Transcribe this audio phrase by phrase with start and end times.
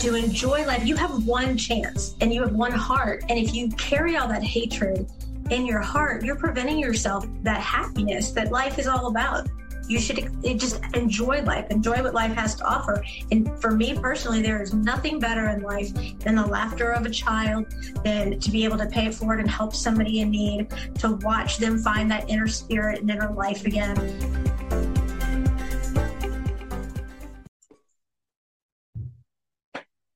[0.00, 0.86] to enjoy life.
[0.86, 3.24] You have one chance and you have one heart.
[3.28, 5.10] And if you carry all that hatred
[5.50, 9.48] in your heart, you're preventing yourself that happiness that life is all about.
[9.88, 13.04] You should just enjoy life, enjoy what life has to offer.
[13.30, 17.10] And for me personally, there is nothing better in life than the laughter of a
[17.10, 17.66] child,
[18.04, 20.68] than to be able to pay it forward and help somebody in need,
[21.00, 23.96] to watch them find that inner spirit and inner life again.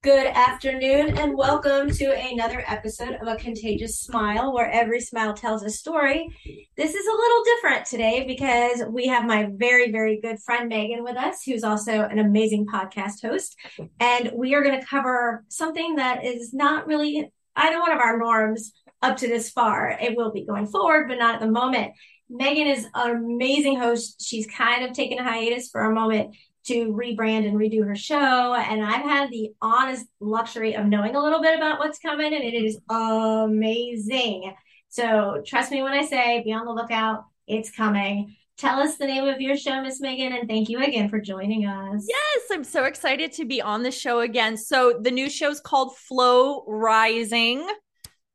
[0.07, 5.65] Good afternoon, and welcome to another episode of A Contagious Smile, where every smile tells
[5.65, 6.29] a story.
[6.77, 11.02] This is a little different today because we have my very, very good friend Megan
[11.02, 13.56] with us, who's also an amazing podcast host.
[13.98, 18.16] And we are going to cover something that is not really either one of our
[18.16, 19.98] norms up to this far.
[20.01, 21.95] It will be going forward, but not at the moment.
[22.30, 24.24] Megan is an amazing host.
[24.24, 28.55] She's kind of taken a hiatus for a moment to rebrand and redo her show.
[28.55, 32.43] And I've had the honest luxury of knowing a little bit about what's coming, and
[32.43, 34.54] it is amazing.
[34.88, 37.24] So trust me when I say be on the lookout.
[37.46, 38.35] It's coming.
[38.59, 41.66] Tell us the name of your show, Miss Megan, and thank you again for joining
[41.66, 42.07] us.
[42.09, 44.57] Yes, I'm so excited to be on the show again.
[44.57, 47.68] So the new show is called Flow Rising,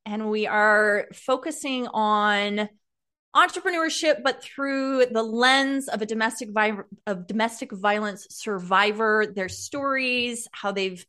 [0.06, 2.70] and we are focusing on
[3.36, 10.48] entrepreneurship, but through the lens of a domestic vi- of domestic violence survivor, their stories,
[10.52, 11.06] how they've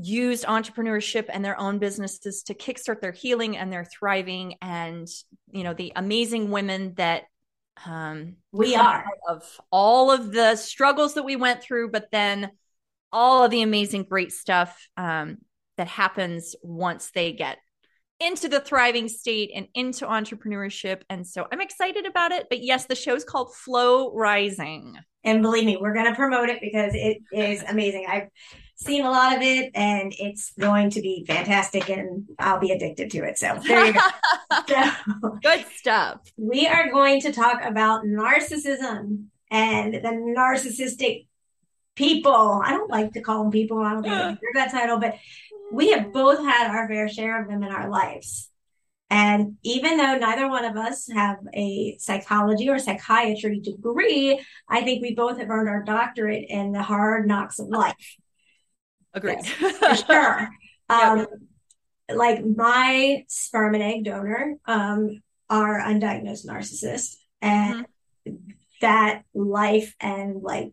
[0.00, 5.08] used entrepreneurship and their own businesses to kickstart their healing and their thriving, and
[5.50, 7.24] you know the amazing women that
[7.86, 9.04] um, we are.
[9.28, 9.42] of.
[9.70, 12.50] All of the struggles that we went through, but then
[13.12, 15.38] all of the amazing, great stuff um,
[15.76, 17.58] that happens once they get
[18.20, 21.02] into the thriving state and into entrepreneurship.
[21.08, 22.46] And so I'm excited about it.
[22.48, 24.98] But yes, the show is called Flow Rising.
[25.24, 28.06] And believe me, we're going to promote it because it is amazing.
[28.08, 28.28] I've
[28.76, 33.10] seen a lot of it and it's going to be fantastic and I'll be addicted
[33.12, 33.38] to it.
[33.38, 34.00] So there you go.
[34.68, 36.20] so, Good stuff.
[36.36, 41.26] We are going to talk about narcissism and the narcissistic
[41.96, 42.62] people.
[42.64, 43.78] I don't like to call them people.
[43.78, 45.16] I don't think I deserve that title, but
[45.72, 48.50] we have both had our fair share of them in our lives.
[49.10, 55.00] And even though neither one of us have a psychology or psychiatry degree, I think
[55.00, 58.16] we both have earned our doctorate in the hard knocks of life.
[59.14, 59.38] Agreed.
[59.60, 60.48] Yes, for sure.
[60.90, 61.26] Um,
[62.10, 67.86] Like my sperm and egg donor um, are undiagnosed narcissists, and
[68.26, 68.36] mm-hmm.
[68.80, 70.72] that life and like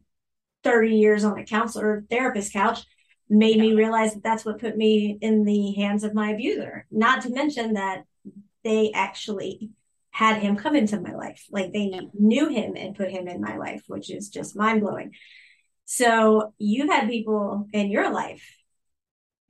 [0.63, 2.85] 30 years on a counselor therapist couch
[3.29, 6.85] made me realize that that's what put me in the hands of my abuser.
[6.91, 8.03] Not to mention that
[8.63, 9.71] they actually
[10.11, 11.45] had him come into my life.
[11.51, 15.11] Like they knew him and put him in my life, which is just mind blowing.
[15.85, 18.43] So you've had people in your life.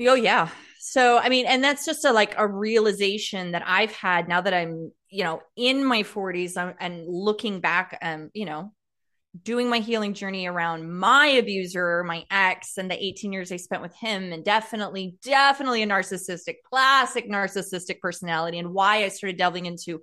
[0.02, 0.50] Oh yeah.
[0.80, 4.54] So I mean, and that's just a like a realization that I've had now that
[4.54, 8.74] I'm, you know, in my 40s and looking back um, you know,
[9.44, 13.82] doing my healing journey around my abuser, my ex, and the 18 years I spent
[13.82, 19.66] with him, and definitely, definitely a narcissistic, classic narcissistic personality, and why I started delving
[19.66, 20.02] into,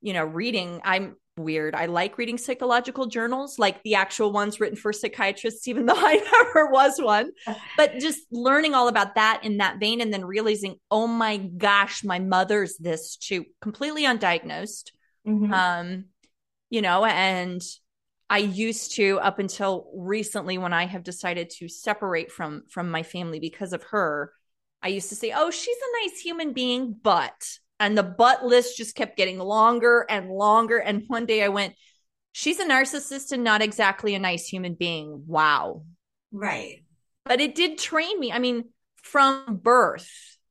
[0.00, 0.80] you know, reading.
[0.84, 1.74] I'm weird.
[1.74, 6.14] I like reading psychological journals, like the actual ones written for psychiatrists, even though I
[6.14, 7.32] never was one.
[7.76, 12.04] But just learning all about that in that vein, and then realizing, oh my gosh,
[12.04, 14.90] my mother's this too, completely undiagnosed.
[15.26, 15.52] Mm-hmm.
[15.52, 16.04] Um,
[16.70, 17.62] you know, and
[18.28, 23.02] I used to up until recently when I have decided to separate from from my
[23.02, 24.32] family because of her.
[24.82, 28.76] I used to say, "Oh, she's a nice human being, but," and the but list
[28.76, 30.78] just kept getting longer and longer.
[30.78, 31.74] And one day I went,
[32.32, 35.84] "She's a narcissist and not exactly a nice human being." Wow.
[36.32, 36.84] Right.
[37.24, 38.32] But it did train me.
[38.32, 38.70] I mean,
[39.02, 40.10] from birth,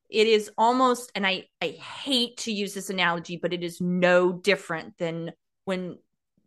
[0.10, 4.32] it is almost, and I I hate to use this analogy, but it is no
[4.32, 5.34] different than
[5.66, 5.98] when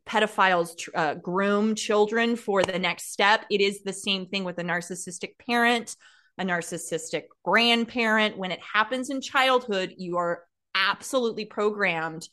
[0.09, 3.45] pedophiles uh, groom children for the next step.
[3.51, 5.95] It is the same thing with a narcissistic parent,
[6.39, 8.39] a narcissistic grandparent.
[8.39, 10.45] When it happens in childhood, you are
[10.75, 12.29] absolutely programmed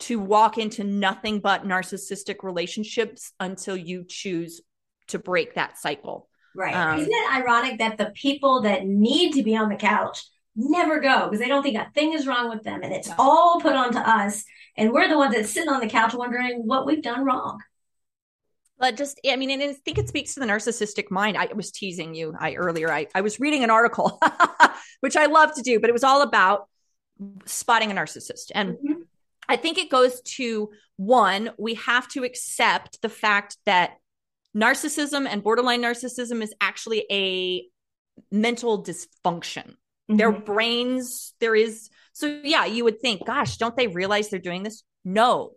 [0.00, 4.60] to walk into nothing but narcissistic relationships until you choose
[5.08, 6.28] to break that cycle.
[6.54, 6.74] Right.
[6.74, 10.24] Um, Isn't it ironic that the people that need to be on the couch
[10.56, 13.60] never go because they don't think a thing is wrong with them and it's all
[13.60, 14.44] put onto us
[14.80, 17.58] and we're the ones that sit on the couch wondering what we've done wrong
[18.78, 21.70] but just i mean and i think it speaks to the narcissistic mind i was
[21.70, 24.20] teasing you i earlier i, I was reading an article
[25.00, 26.68] which i love to do but it was all about
[27.44, 29.02] spotting a narcissist and mm-hmm.
[29.48, 33.92] i think it goes to one we have to accept the fact that
[34.56, 37.64] narcissism and borderline narcissism is actually a
[38.30, 39.66] mental dysfunction.
[39.66, 40.16] Mm-hmm.
[40.16, 44.62] Their brains, there is, so yeah, you would think, gosh, don't they realize they're doing
[44.62, 44.82] this?
[45.04, 45.52] No,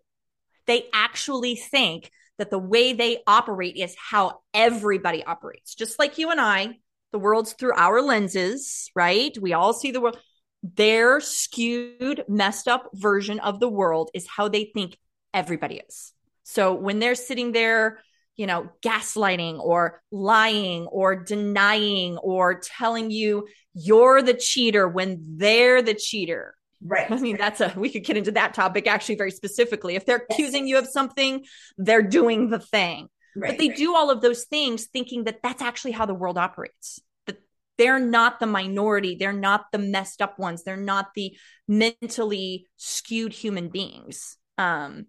[0.65, 5.75] they actually think that the way they operate is how everybody operates.
[5.75, 6.77] Just like you and I,
[7.11, 9.35] the world's through our lenses, right?
[9.39, 10.17] We all see the world.
[10.63, 14.97] Their skewed, messed up version of the world is how they think
[15.33, 16.13] everybody is.
[16.43, 17.99] So when they're sitting there,
[18.35, 25.81] you know, gaslighting or lying or denying or telling you you're the cheater when they're
[25.81, 26.55] the cheater.
[26.85, 27.09] Right.
[27.09, 29.95] I mean, that's a, we could get into that topic actually very specifically.
[29.95, 31.45] If they're accusing you of something,
[31.77, 33.07] they're doing the thing.
[33.35, 33.77] Right, but they right.
[33.77, 36.99] do all of those things thinking that that's actually how the world operates.
[37.25, 37.37] That
[37.77, 39.15] they're not the minority.
[39.15, 40.63] They're not the messed up ones.
[40.63, 41.35] They're not the
[41.67, 44.37] mentally skewed human beings.
[44.57, 45.07] Um,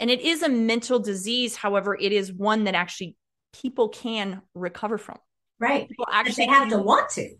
[0.00, 1.54] and it is a mental disease.
[1.54, 3.16] However, it is one that actually
[3.52, 5.18] people can recover from.
[5.60, 5.88] Right.
[5.88, 7.36] People actually they have to want to.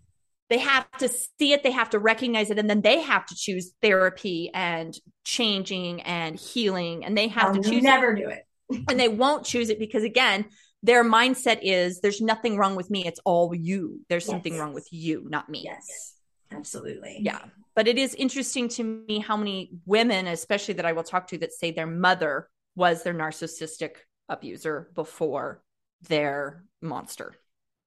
[0.49, 3.35] They have to see it, they have to recognize it, and then they have to
[3.35, 4.93] choose therapy and
[5.23, 7.05] changing and healing.
[7.05, 8.19] And they have I'll to choose never it.
[8.19, 8.45] do it.
[8.89, 10.45] and they won't choose it because again,
[10.83, 13.05] their mindset is there's nothing wrong with me.
[13.05, 14.01] It's all you.
[14.09, 14.29] There's yes.
[14.29, 15.61] something wrong with you, not me.
[15.63, 16.15] Yes.
[16.51, 17.17] Absolutely.
[17.21, 17.39] Yeah.
[17.75, 21.37] But it is interesting to me how many women, especially that I will talk to,
[21.39, 23.95] that say their mother was their narcissistic
[24.27, 25.63] abuser before
[26.07, 27.35] their monster.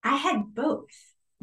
[0.03, 0.91] I had both,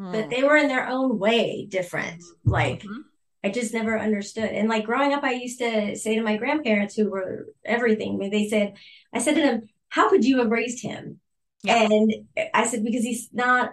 [0.00, 0.12] mm.
[0.12, 0.30] but hmm.
[0.30, 2.22] they were in their own way different.
[2.44, 3.00] Like, mm-hmm.
[3.44, 4.50] I just never understood.
[4.50, 8.48] And like growing up, I used to say to my grandparents who were everything, they
[8.48, 8.74] said,
[9.12, 11.18] I said to them, How could you have raised him?
[11.64, 11.82] Yeah.
[11.82, 12.12] And
[12.54, 13.72] I said, Because he's not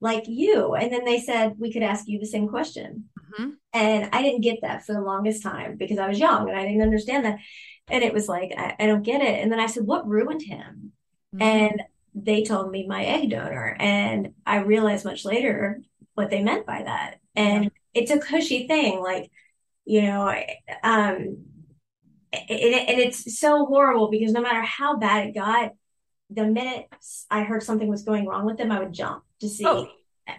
[0.00, 0.74] like you.
[0.74, 3.04] And then they said, We could ask you the same question.
[3.18, 3.50] Mm-hmm.
[3.72, 6.62] And I didn't get that for the longest time because I was young and I
[6.64, 7.38] didn't understand that.
[7.88, 9.42] And it was like, I, I don't get it.
[9.42, 10.92] And then I said, What ruined him?
[11.34, 11.42] Mm-hmm.
[11.42, 11.82] And
[12.14, 13.76] they told me my egg donor.
[13.78, 15.80] And I realized much later
[16.14, 17.16] what they meant by that.
[17.34, 19.00] And it's a cushy thing.
[19.00, 19.30] Like,
[19.84, 20.28] you know,
[20.82, 21.44] um,
[22.32, 25.72] it, and it's so horrible because no matter how bad it got,
[26.30, 26.86] the minute
[27.30, 29.66] I heard something was going wrong with them, I would jump to see.
[29.66, 29.88] Oh.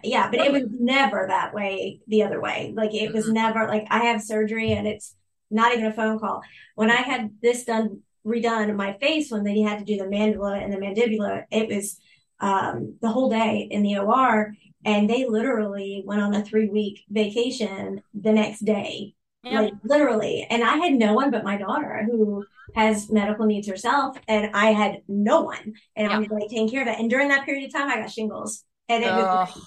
[0.04, 2.74] Yeah, but it was never that way the other way.
[2.76, 3.34] Like it was mm-hmm.
[3.34, 5.16] never like I have surgery and it's
[5.50, 6.42] not even a phone call.
[6.74, 10.62] When I had this done redone my face when they had to do the mandibula
[10.62, 11.98] and the mandibula, it was
[12.40, 14.52] um, the whole day in the OR
[14.84, 19.60] and they literally went on a three week vacation the next day yeah.
[19.60, 24.16] like literally and i had no one but my daughter who has medical needs herself
[24.28, 26.16] and i had no one and yeah.
[26.16, 28.10] i was like taking care of it and during that period of time i got
[28.10, 29.60] shingles and it was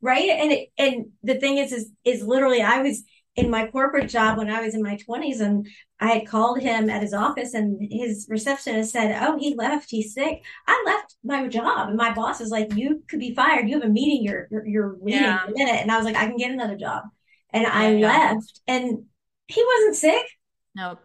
[0.00, 3.02] right and it, and the thing is is is literally i was
[3.38, 5.64] in my corporate job when I was in my 20s and
[6.00, 9.86] I had called him at his office and his receptionist said, Oh, he left.
[9.90, 10.42] He's sick.
[10.66, 11.88] I left my job.
[11.88, 13.68] And my boss is like, You could be fired.
[13.68, 15.44] You have a meeting you're you're, meeting yeah.
[15.44, 15.80] in a minute.
[15.80, 17.04] And I was like, I can get another job.
[17.50, 18.08] And yeah, I yeah.
[18.08, 19.04] left and
[19.46, 20.26] he wasn't sick.
[20.74, 20.98] Nope.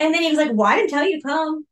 [0.00, 1.66] And then he was like, Why didn't tell you to come?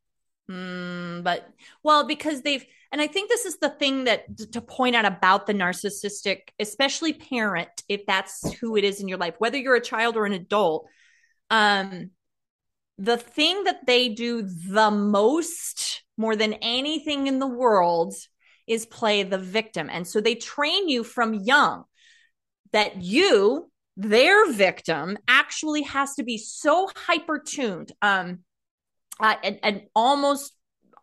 [0.48, 1.48] Mm, but
[1.82, 5.46] well, because they've and I think this is the thing that to point out about
[5.46, 9.80] the narcissistic, especially parent, if that's who it is in your life, whether you're a
[9.80, 10.86] child or an adult,
[11.48, 12.10] um,
[12.98, 18.14] the thing that they do the most, more than anything in the world,
[18.66, 19.88] is play the victim.
[19.90, 21.84] And so they train you from young
[22.72, 27.90] that you, their victim, actually has to be so hyper tuned.
[28.02, 28.40] Um,
[29.18, 30.52] uh, and, and almost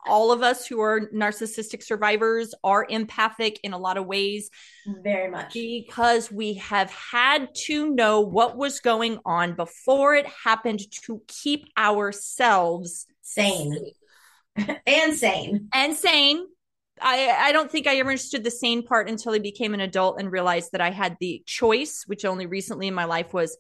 [0.06, 4.50] all of us who are narcissistic survivors are empathic in a lot of ways.
[5.04, 5.54] Very much.
[5.54, 11.66] Because we have had to know what was going on before it happened to keep
[11.78, 13.78] ourselves sane.
[14.88, 15.70] and sane.
[15.74, 16.46] And sane.
[17.02, 20.20] I, I don't think I ever understood the sane part until I became an adult
[20.20, 23.58] and realized that I had the choice, which only recently in my life was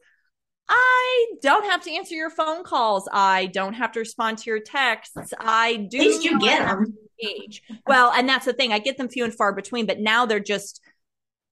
[0.71, 3.09] I don't have to answer your phone calls.
[3.11, 5.33] I don't have to respond to your texts.
[5.39, 5.97] I do.
[5.97, 6.95] At least you get them.
[7.21, 7.63] Age.
[7.87, 8.71] Well, and that's the thing.
[8.71, 10.79] I get them few and far between, but now they're just,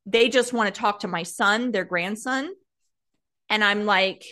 [0.06, 2.50] they just want to talk to my son, their grandson.
[3.50, 4.24] And I'm like,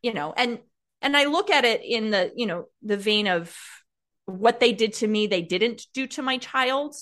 [0.00, 0.60] you know, and,
[1.02, 3.54] and I look at it in the, you know, the vein of
[4.26, 6.94] what they did to me, they didn't do to my child.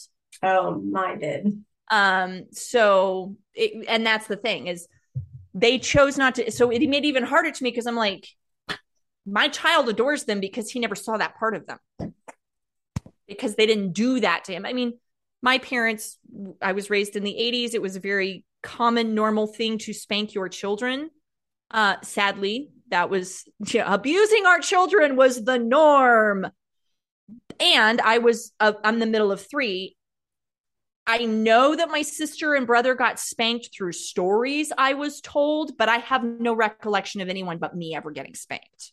[0.43, 1.65] Oh, mine did.
[1.91, 4.89] Um, so, it, and that's the thing is,
[5.61, 6.51] they chose not to.
[6.51, 8.27] So it made it even harder to me because I'm like,
[9.27, 12.15] my child adores them because he never saw that part of them
[13.27, 14.65] because they didn't do that to him.
[14.65, 14.99] I mean,
[15.43, 16.19] my parents,
[16.63, 17.75] I was raised in the 80s.
[17.75, 21.11] It was a very common, normal thing to spank your children.
[21.71, 26.47] Uh, sadly, that was yeah, abusing our children was the norm.
[27.61, 29.97] And I was, uh, I'm the middle of three.
[31.09, 35.89] I know that my sister and brother got spanked through stories I was told, but
[35.89, 38.93] I have no recollection of anyone but me ever getting spanked.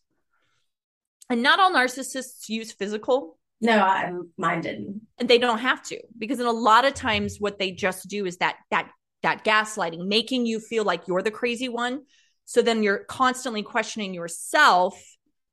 [1.29, 3.37] And not all narcissists use physical.
[3.59, 5.01] No, I, mine didn't.
[5.17, 8.25] And they don't have to because in a lot of times what they just do
[8.25, 8.89] is that that
[9.23, 12.03] that gaslighting, making you feel like you're the crazy one.
[12.45, 15.01] So then you're constantly questioning yourself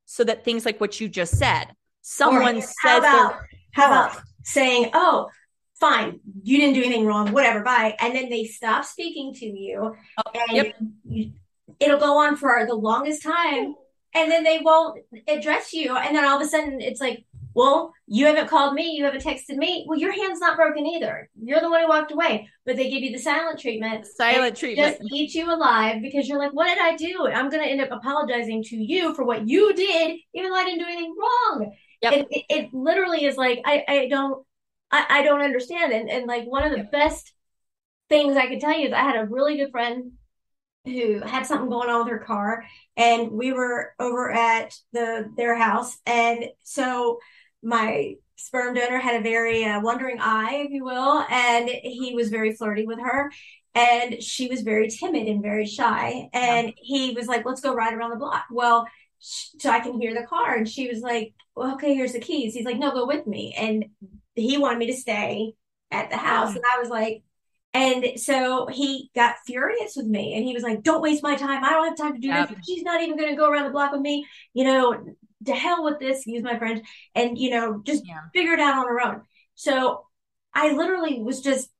[0.04, 3.40] so that things like what you just said, someone says how about,
[3.72, 5.28] how about saying, "Oh,
[5.82, 9.94] fine, you didn't do anything wrong, whatever, bye," and then they stop speaking to you,
[10.18, 10.74] oh, and yep.
[11.04, 11.32] you,
[11.78, 13.74] it'll go on for the longest time,
[14.14, 17.24] and then they won't address you, and then all of a sudden it's like,
[17.54, 19.84] well, you haven't called me, you haven't texted me.
[19.86, 21.28] Well, your hand's not broken either.
[21.38, 24.06] You're the one who walked away, but they give you the silent treatment.
[24.06, 24.98] Silent treatment.
[24.98, 27.28] Just eat you alive because you're like, what did I do?
[27.28, 30.64] I'm going to end up apologizing to you for what you did, even though I
[30.64, 31.72] didn't do anything wrong.
[32.00, 32.12] Yep.
[32.14, 34.42] It, it, it literally is like, I, I don't,
[34.92, 35.92] I, I don't understand.
[35.92, 37.32] And, and like one of the best
[38.08, 40.12] things I could tell you is I had a really good friend
[40.84, 42.64] who had something going on with her car
[42.96, 47.20] and we were over at the their house and so
[47.62, 52.28] my sperm donor had a very uh, wondering eye, if you will, and he was
[52.28, 53.30] very flirty with her.
[53.74, 56.28] And she was very timid and very shy.
[56.32, 56.72] And yeah.
[56.76, 58.44] he was like, let's go ride around the block.
[58.50, 58.86] Well,
[59.18, 60.56] so I can hear the car.
[60.56, 62.52] And she was like, well, okay, here's the keys.
[62.52, 63.54] He's like, no, go with me.
[63.56, 63.86] And
[64.34, 65.54] he wanted me to stay
[65.90, 66.54] at the house.
[66.54, 67.22] And I was like,
[67.74, 71.64] and so he got furious with me and he was like, Don't waste my time.
[71.64, 72.48] I don't have time to do yep.
[72.48, 72.58] this.
[72.66, 74.26] She's not even going to go around the block with me.
[74.52, 75.04] You know,
[75.46, 78.20] to hell with this, use my French, and you know, just yeah.
[78.34, 79.22] figure it out on her own.
[79.54, 80.04] So
[80.54, 81.70] I literally was just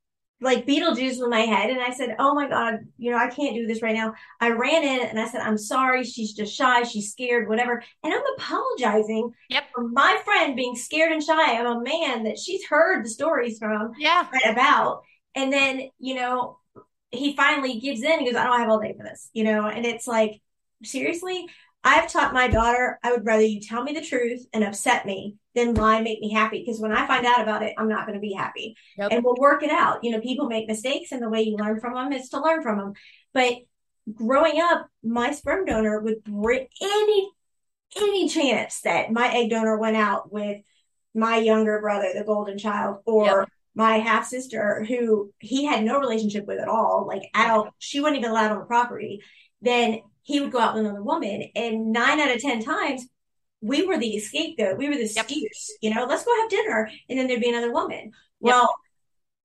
[0.42, 3.54] like Beetlejuice with my head, and I said, "Oh my god, you know, I can't
[3.54, 6.04] do this right now." I ran in and I said, "I'm sorry.
[6.04, 6.82] She's just shy.
[6.82, 9.64] She's scared, whatever." And I'm apologizing yep.
[9.74, 13.58] for my friend being scared and shy of a man that she's heard the stories
[13.58, 15.02] from, yeah, right about.
[15.34, 16.58] And then you know,
[17.10, 18.20] he finally gives in.
[18.20, 20.40] He goes, "I don't have all day for this," you know, and it's like,
[20.82, 21.46] seriously,
[21.84, 25.36] I've taught my daughter, I would rather you tell me the truth and upset me
[25.54, 26.62] than why make me happy.
[26.64, 28.76] Because when I find out about it, I'm not going to be happy.
[29.10, 30.02] And we'll work it out.
[30.02, 32.62] You know, people make mistakes, and the way you learn from them is to learn
[32.62, 32.92] from them.
[33.34, 33.58] But
[34.12, 37.30] growing up, my sperm donor would bring any
[37.94, 40.62] any chance that my egg donor went out with
[41.14, 43.48] my younger brother, the golden child, or yep.
[43.74, 47.74] my half sister, who he had no relationship with at all, like at all.
[47.78, 49.20] She wasn't even allowed on the property.
[49.60, 51.50] Then he would go out with another woman.
[51.54, 53.06] And nine out of 10 times,
[53.62, 54.76] we were the scapegoat.
[54.76, 55.24] We were the yep.
[55.24, 56.90] excuse, you know, let's go have dinner.
[57.08, 58.06] And then there'd be another woman.
[58.06, 58.12] Yep.
[58.40, 58.74] Well,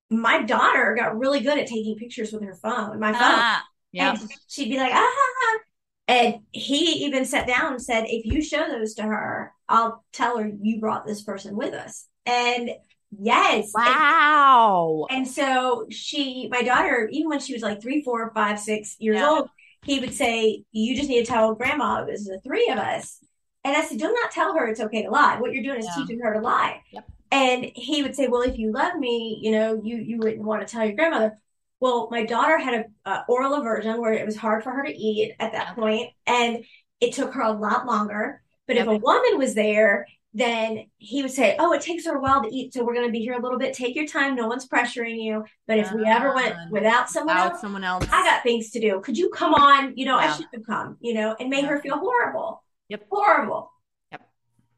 [0.10, 3.22] my daughter got really good at taking pictures with her phone, my phone.
[3.22, 4.18] Ah, yeah.
[4.48, 5.60] she'd be like, ah.
[6.08, 10.38] And he even sat down and said, if you show those to her, I'll tell
[10.38, 12.08] her you brought this person with us.
[12.26, 12.72] And
[13.12, 13.72] yes.
[13.76, 15.06] Wow.
[15.10, 18.96] And, and so she, my daughter, even when she was like three, four, five, six
[19.00, 19.30] years yeah.
[19.30, 19.50] old,
[19.84, 23.20] he would say, You just need to tell grandma it was the three of us.
[23.68, 25.38] And I said, Do not tell her it's okay to lie.
[25.40, 25.96] What you're doing is yeah.
[26.02, 26.82] teaching her to lie.
[26.92, 27.10] Yep.
[27.32, 30.66] And he would say, Well, if you love me, you know, you you wouldn't want
[30.66, 31.38] to tell your grandmother.
[31.82, 34.92] Well, my daughter had a, a oral aversion where it was hard for her to
[34.92, 36.64] eat at that point, and
[37.02, 38.42] it took her a lot longer.
[38.68, 38.88] But yep.
[38.88, 40.08] if a woman was there
[40.38, 43.08] then he would say, Oh, it takes her a while to eat, so we're going
[43.08, 43.74] to be here a little bit.
[43.74, 44.36] Take your time.
[44.36, 45.44] No one's pressuring you.
[45.66, 46.16] But if we ah.
[46.16, 49.02] ever went without someone without else, someone else, I got things to do.
[49.02, 49.94] Could you come on?
[49.96, 50.32] You know, yeah.
[50.32, 51.70] I should have come, you know, and made yeah.
[51.70, 52.64] her feel horrible.
[52.90, 53.08] Yep.
[53.12, 53.72] Horrible.
[54.12, 54.22] Yep.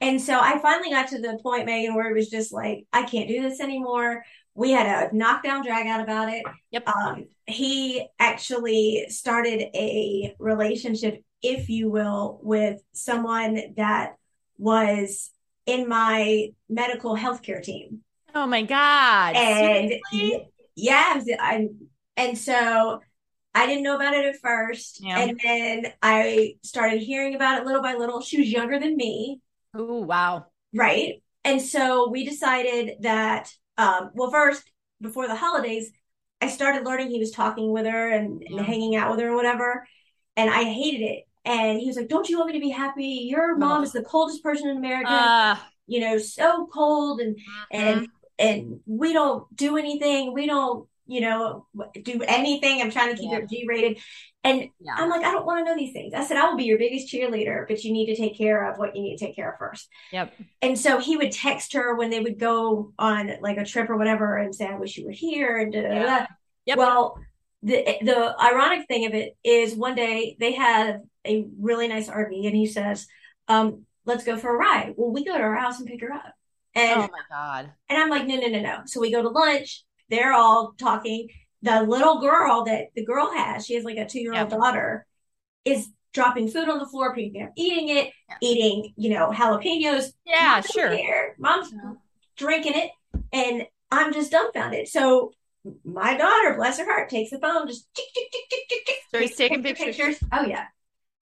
[0.02, 3.04] And so I finally got to the point, Megan, where it was just like, I
[3.04, 4.24] can't do this anymore.
[4.56, 6.44] We had a knockdown drag out about it.
[6.72, 6.88] Yep.
[6.88, 14.16] Um, he actually started a relationship, if you will, with someone that
[14.58, 15.32] was
[15.66, 18.00] in my medical healthcare team.
[18.36, 19.36] Oh my God.
[19.36, 19.94] And
[20.76, 21.68] yeah, I,
[22.18, 23.02] and so
[23.54, 25.04] I didn't know about it at first.
[25.04, 25.20] Yeah.
[25.20, 28.22] And then I started hearing about it little by little.
[28.22, 29.42] She was younger than me.
[29.76, 30.46] Oh, wow.
[30.74, 31.24] Right.
[31.44, 34.64] And so we decided that, um, well, first,
[35.02, 35.92] before the holidays,
[36.42, 38.58] I started learning he was talking with her and, yeah.
[38.58, 39.88] and hanging out with her and whatever.
[40.36, 43.28] And I hated it and he was like, "Don't you want me to be happy?
[43.30, 45.10] Your mom is the coldest person in America.
[45.10, 45.56] Uh,
[45.88, 47.38] you know, so cold, and
[47.72, 48.06] and mm-hmm.
[48.38, 50.34] and we don't do anything.
[50.34, 51.68] We don't, you know,
[52.04, 52.82] do anything.
[52.82, 53.40] I'm trying to keep yeah.
[53.40, 54.00] it G rated."
[54.44, 54.94] And yeah.
[54.96, 56.14] I'm like, I don't want to know these things.
[56.14, 58.78] I said, I will be your biggest cheerleader, but you need to take care of
[58.78, 59.90] what you need to take care of first.
[60.14, 60.34] Yep.
[60.62, 63.98] And so he would text her when they would go on like a trip or
[63.98, 66.26] whatever and say, I wish you were here and da da da.
[66.68, 66.78] Yep.
[66.78, 67.20] Well,
[67.62, 72.46] the the ironic thing of it is one day they have a really nice RV,
[72.48, 73.08] and he says,
[73.48, 76.14] um, "Let's go for a ride." Well, we go to our house and pick her
[76.14, 76.34] up.
[76.76, 77.72] And, oh my god!
[77.90, 78.82] And I'm like, no, no, no, no.
[78.86, 79.84] So we go to lunch.
[80.10, 81.30] They're all talking.
[81.62, 85.06] The little girl that the girl has, she has like a two year old daughter,
[85.66, 88.36] is dropping food on the floor, people eating it, yeah.
[88.42, 90.14] eating, you know, jalapenos.
[90.26, 90.92] Yeah, sure.
[90.92, 91.36] Here.
[91.38, 91.94] Mom's yeah.
[92.38, 92.92] drinking it,
[93.34, 94.88] and I'm just dumbfounded.
[94.88, 95.34] So
[95.84, 98.96] my daughter, bless her heart, takes the phone, just tick, tick, tick, tick, tick, tick,
[99.12, 99.98] so he's taking pictures.
[99.98, 100.30] pictures.
[100.32, 100.66] Oh yeah.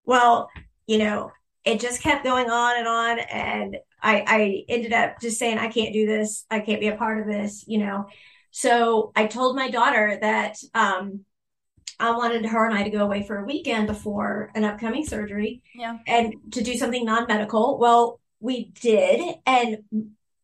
[0.06, 0.50] Well,
[0.86, 1.32] you know,
[1.66, 5.68] it just kept going on and on, and I, I ended up just saying, I
[5.68, 6.46] can't do this.
[6.50, 7.66] I can't be a part of this.
[7.68, 8.08] You know.
[8.58, 11.26] So I told my daughter that um,
[12.00, 15.62] I wanted her and I to go away for a weekend before an upcoming surgery.
[15.76, 16.00] Yeah.
[16.08, 17.78] And to do something non-medical.
[17.78, 19.84] Well, we did, and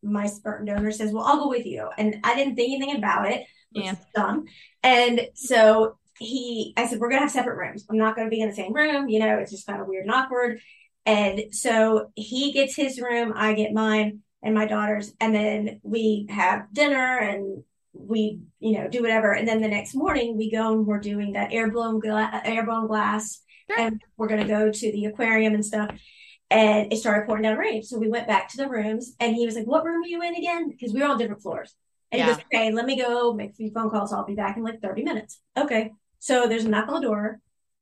[0.00, 3.32] my sperm donor says, "Well, I'll go with you," and I didn't think anything about
[3.32, 3.48] it.
[3.72, 3.96] Yeah.
[4.14, 4.44] Dumb.
[4.84, 7.84] And so he, I said, we're going to have separate rooms.
[7.90, 9.08] I'm not going to be in the same room.
[9.08, 10.60] You know, it's just kind of weird and awkward.
[11.04, 16.28] And so he gets his room, I get mine and my daughter's, and then we
[16.30, 17.64] have dinner and
[17.94, 19.32] we, you know, do whatever.
[19.32, 22.42] And then the next morning we go and we're doing that air blown, gla-
[22.86, 23.80] glass sure.
[23.80, 25.90] and we're going to go to the aquarium and stuff.
[26.50, 27.82] And it started pouring down rain.
[27.82, 30.22] So we went back to the rooms and he was like, what room are you
[30.22, 30.68] in again?
[30.68, 31.74] Because we were on different floors.
[32.12, 32.26] And yeah.
[32.26, 34.12] he goes, okay, let me go make a few phone calls.
[34.12, 35.40] I'll be back in like 30 minutes.
[35.56, 35.92] Okay.
[36.18, 37.40] So there's a knock on the door.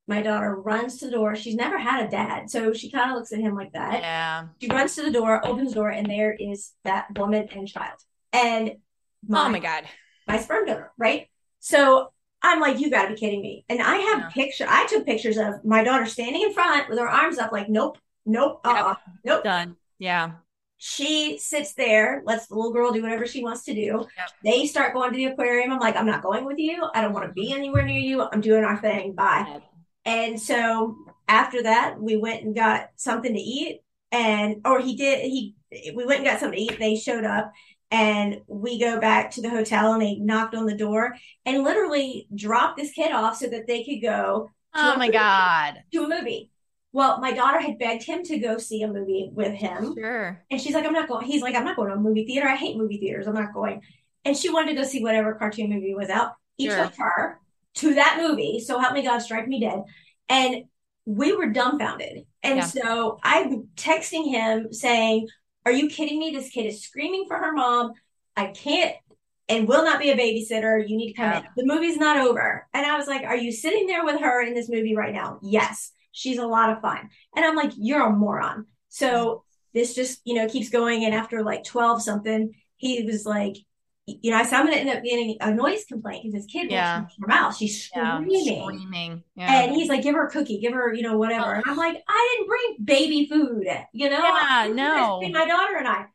[0.08, 1.36] My daughter runs to the door.
[1.36, 2.50] She's never had a dad.
[2.50, 4.00] So she kind of looks at him like that.
[4.00, 4.46] Yeah.
[4.60, 7.98] She runs to the door, opens the door, and there is that woman and child.
[8.32, 8.72] And
[9.26, 9.84] my, oh my God.
[10.32, 11.28] My sperm donor, right?
[11.60, 12.10] So
[12.42, 13.64] I'm like, you gotta be kidding me.
[13.68, 14.28] And I have yeah.
[14.30, 17.68] picture I took pictures of my daughter standing in front with her arms up, like,
[17.68, 19.44] nope, nope, uh uh-uh, nope.
[19.44, 19.76] Done.
[19.98, 20.32] Yeah.
[20.78, 24.06] She sits there, lets the little girl do whatever she wants to do.
[24.16, 24.30] Yep.
[24.42, 25.70] They start going to the aquarium.
[25.70, 26.82] I'm like, I'm not going with you.
[26.94, 27.58] I don't want to be mm-hmm.
[27.58, 28.22] anywhere near you.
[28.22, 29.12] I'm doing our thing.
[29.12, 29.44] Bye.
[29.48, 29.62] Yep.
[30.06, 30.96] And so
[31.28, 33.82] after that, we went and got something to eat.
[34.10, 35.54] And, or he did, he,
[35.94, 36.78] we went and got something to eat.
[36.80, 37.52] They showed up
[37.92, 42.26] and we go back to the hotel and they knocked on the door and literally
[42.34, 44.50] dropped this kid off so that they could go.
[44.74, 45.74] Oh my movie, God.
[45.92, 46.50] To a movie.
[46.94, 49.94] Well, my daughter had begged him to go see a movie with him.
[49.94, 50.42] Sure.
[50.50, 51.26] And she's like, I'm not going.
[51.26, 52.48] He's like, I'm not going to a movie theater.
[52.48, 53.26] I hate movie theaters.
[53.26, 53.82] I'm not going.
[54.24, 56.32] And she wanted to go see whatever cartoon movie was out.
[56.56, 56.84] He sure.
[56.84, 57.40] took her
[57.74, 58.58] to that movie.
[58.60, 59.82] So help me God, strike me dead.
[60.30, 60.64] And
[61.04, 62.24] we were dumbfounded.
[62.42, 62.64] And yeah.
[62.64, 65.28] so I'm texting him saying,
[65.64, 66.30] Are you kidding me?
[66.30, 67.92] This kid is screaming for her mom.
[68.36, 68.94] I can't
[69.48, 70.88] and will not be a babysitter.
[70.88, 71.38] You need to come yeah.
[71.38, 71.44] in.
[71.56, 72.66] The movie's not over.
[72.72, 75.38] And I was like, Are you sitting there with her in this movie right now?
[75.42, 75.92] Yes.
[76.12, 77.08] She's a lot of fun.
[77.34, 78.66] And I'm like, you're a moron.
[78.90, 81.04] So this just, you know, keeps going.
[81.04, 83.56] And after like 12 something, he was like,
[84.06, 86.52] you know, I said I'm going to end up getting a noise complaint because this
[86.52, 87.00] kid yeah.
[87.00, 87.56] won't her mouth.
[87.56, 88.30] She's screaming.
[88.30, 89.22] Yeah, screaming.
[89.36, 89.62] Yeah.
[89.62, 91.54] And he's like, give her a cookie, give her, you know, whatever.
[91.54, 91.54] Oh.
[91.54, 94.18] And I'm like, I didn't bring baby food, you know?
[94.18, 95.20] Yeah, no.
[95.30, 96.06] My daughter and I.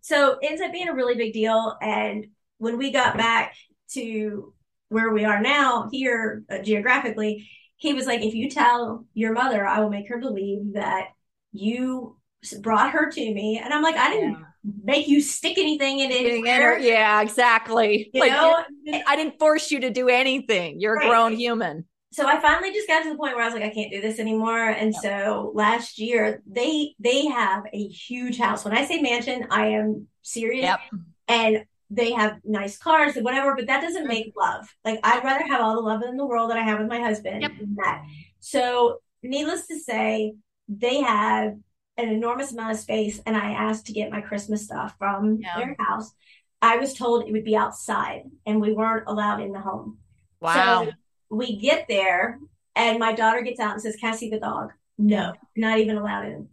[0.00, 1.76] So it ends up being a really big deal.
[1.80, 2.26] And
[2.58, 3.54] when we got back
[3.92, 4.54] to
[4.90, 9.66] where we are now here uh, geographically, he was like, if you tell your mother,
[9.66, 11.08] I will make her believe that
[11.50, 12.16] you
[12.60, 13.60] brought her to me.
[13.62, 14.38] And I'm like, I didn't.
[14.82, 16.82] Make you stick anything in it.
[16.82, 18.10] Yeah, exactly.
[18.12, 18.64] You like, know?
[19.06, 20.80] I didn't force you to do anything.
[20.80, 21.06] You're right.
[21.06, 21.84] a grown human.
[22.12, 24.00] So I finally just got to the point where I was like, I can't do
[24.00, 24.68] this anymore.
[24.68, 25.02] And yep.
[25.02, 28.64] so last year they they have a huge house.
[28.64, 30.64] When I say mansion, I am serious.
[30.64, 30.80] Yep.
[31.26, 34.38] And they have nice cars and whatever, but that doesn't make mm-hmm.
[34.38, 34.72] love.
[34.84, 37.00] Like I'd rather have all the love in the world that I have with my
[37.00, 37.52] husband yep.
[37.58, 38.04] than that.
[38.38, 40.34] So needless to say,
[40.68, 41.54] they have
[41.96, 45.56] an enormous amount of space and I asked to get my Christmas stuff from yeah.
[45.56, 46.12] their house.
[46.60, 49.98] I was told it would be outside and we weren't allowed in the home.
[50.40, 50.84] Wow.
[50.84, 50.92] So
[51.30, 52.38] we get there
[52.74, 54.70] and my daughter gets out and says, Can I see the dog?
[54.96, 56.48] No, not even allowed in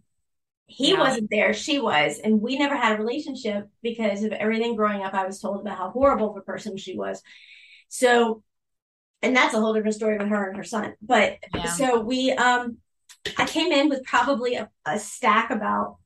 [0.72, 5.02] he wasn't there she was and we never had a relationship because of everything growing
[5.02, 7.22] up i was told about how horrible of a person she was
[7.88, 8.42] so
[9.20, 11.64] and that's a whole different story with her and her son but yeah.
[11.64, 12.78] so we um
[13.38, 15.96] i came in with probably a, a stack about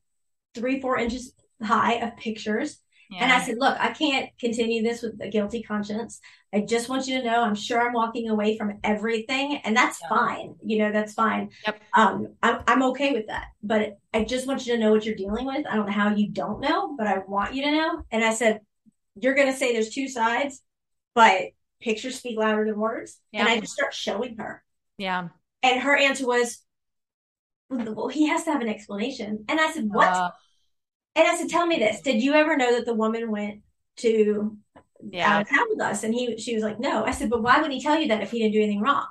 [0.53, 3.23] three four inches high of pictures yeah.
[3.23, 6.19] And I said, look, I can't continue this with a guilty conscience.
[6.53, 9.99] I just want you to know I'm sure I'm walking away from everything, and that's
[10.01, 10.09] yeah.
[10.09, 10.55] fine.
[10.63, 11.51] You know, that's fine.
[11.65, 11.81] Yep.
[11.93, 13.45] Um, I'm, I'm okay with that.
[13.63, 15.65] But I just want you to know what you're dealing with.
[15.65, 18.03] I don't know how you don't know, but I want you to know.
[18.11, 18.61] And I said,
[19.15, 20.61] you're going to say there's two sides,
[21.15, 23.19] but pictures speak louder than words.
[23.31, 23.41] Yeah.
[23.41, 24.63] And I just start showing her.
[24.97, 25.29] Yeah.
[25.63, 26.59] And her answer was,
[27.69, 29.45] well, he has to have an explanation.
[29.47, 30.07] And I said, what?
[30.07, 30.31] Uh,
[31.17, 33.61] and I said, "Tell me this: Did you ever know that the woman went
[33.97, 34.55] to
[35.01, 35.33] yeah.
[35.33, 37.59] out of town with us?" And he, she was like, "No." I said, "But why
[37.59, 39.07] would he tell you that if he didn't do anything wrong?"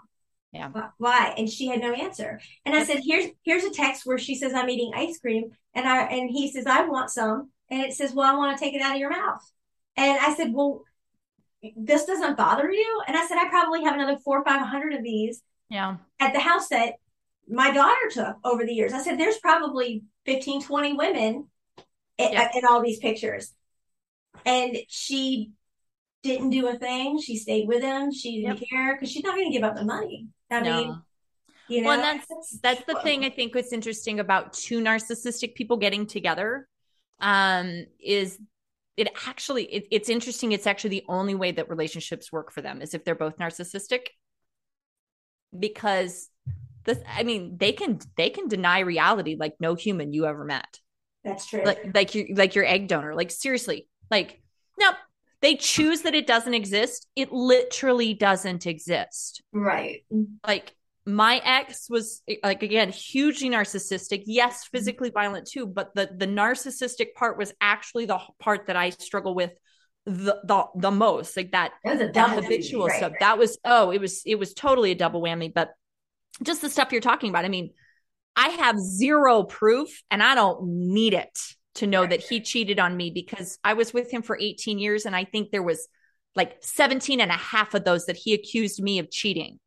[0.53, 0.71] Yeah.
[0.99, 1.35] Why?
[1.37, 2.41] And she had no answer.
[2.65, 5.87] And I said, "Here's here's a text where she says I'm eating ice cream, and
[5.87, 8.75] I and he says I want some, and it says, well, I want to take
[8.75, 9.43] it out of your mouth."
[9.97, 10.85] And I said, "Well,
[11.77, 13.03] this doesn't bother you?
[13.09, 15.97] And I said, I probably have another four or 500 of these Yeah.
[16.21, 16.95] at the house that
[17.49, 18.93] my daughter took over the years.
[18.93, 21.49] I said, there's probably 15, 20 women
[22.19, 22.49] in, Yeah.
[22.55, 23.53] in all these pictures.
[24.45, 25.53] And she
[26.23, 27.21] didn't do a thing.
[27.21, 28.13] She stayed with him.
[28.13, 30.29] She didn't care because she's not going to give up the money.
[30.51, 30.77] I No.
[30.77, 31.03] mean,
[31.69, 35.55] you know, Well, and that's that's the thing I think what's interesting about two narcissistic
[35.55, 36.69] people getting together
[37.19, 38.39] um is
[38.99, 42.83] it actually it, it's interesting it's actually the only way that relationships work for them
[42.83, 44.01] is if they're both narcissistic
[45.59, 46.29] because
[46.87, 50.81] this I mean they can they can deny reality like no human you ever met.
[51.25, 51.63] That's true.
[51.65, 53.15] like like you like your egg donor.
[53.15, 53.89] Like seriously.
[54.11, 54.41] Like
[54.79, 54.93] no
[55.43, 57.07] they choose that it doesn't exist.
[57.15, 59.43] It literally doesn't exist.
[59.53, 60.05] Right.
[60.47, 64.23] like my ex was like again hugely narcissistic.
[64.27, 68.91] Yes physically violent too but the the narcissistic part was actually the part that i
[68.91, 69.53] struggle with
[70.05, 71.37] the the, the most.
[71.37, 73.13] Like that That was a that double habitual right, stuff.
[73.13, 73.21] right.
[73.21, 75.71] that was oh it was it was totally a double whammy but
[76.43, 77.45] just the stuff you're talking about.
[77.45, 77.71] I mean
[78.39, 81.39] i have zero proof and i don't need it
[81.75, 85.07] to know that he cheated on me because i was with him for 18 years
[85.07, 85.89] and i think there was
[86.37, 89.59] like 17 and a half of those that he accused me of cheating.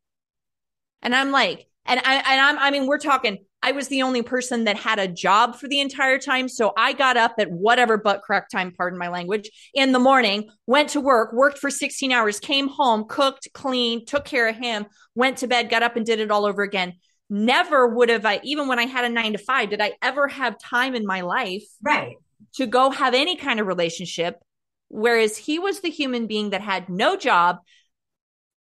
[1.02, 4.22] And i'm like and i and i'm i mean we're talking i was the only
[4.22, 6.48] person that had a job for the entire time.
[6.48, 10.48] So i got up at whatever butt crack time pardon my language in the morning
[10.66, 14.86] went to work worked for 16 hours came home cooked cleaned took care of him
[15.14, 16.94] went to bed got up and did it all over again.
[17.28, 20.28] Never would have i even when i had a 9 to 5 did i ever
[20.28, 22.16] have time in my life Right.
[22.54, 24.36] to go have any kind of relationship.
[24.88, 27.58] Whereas he was the human being that had no job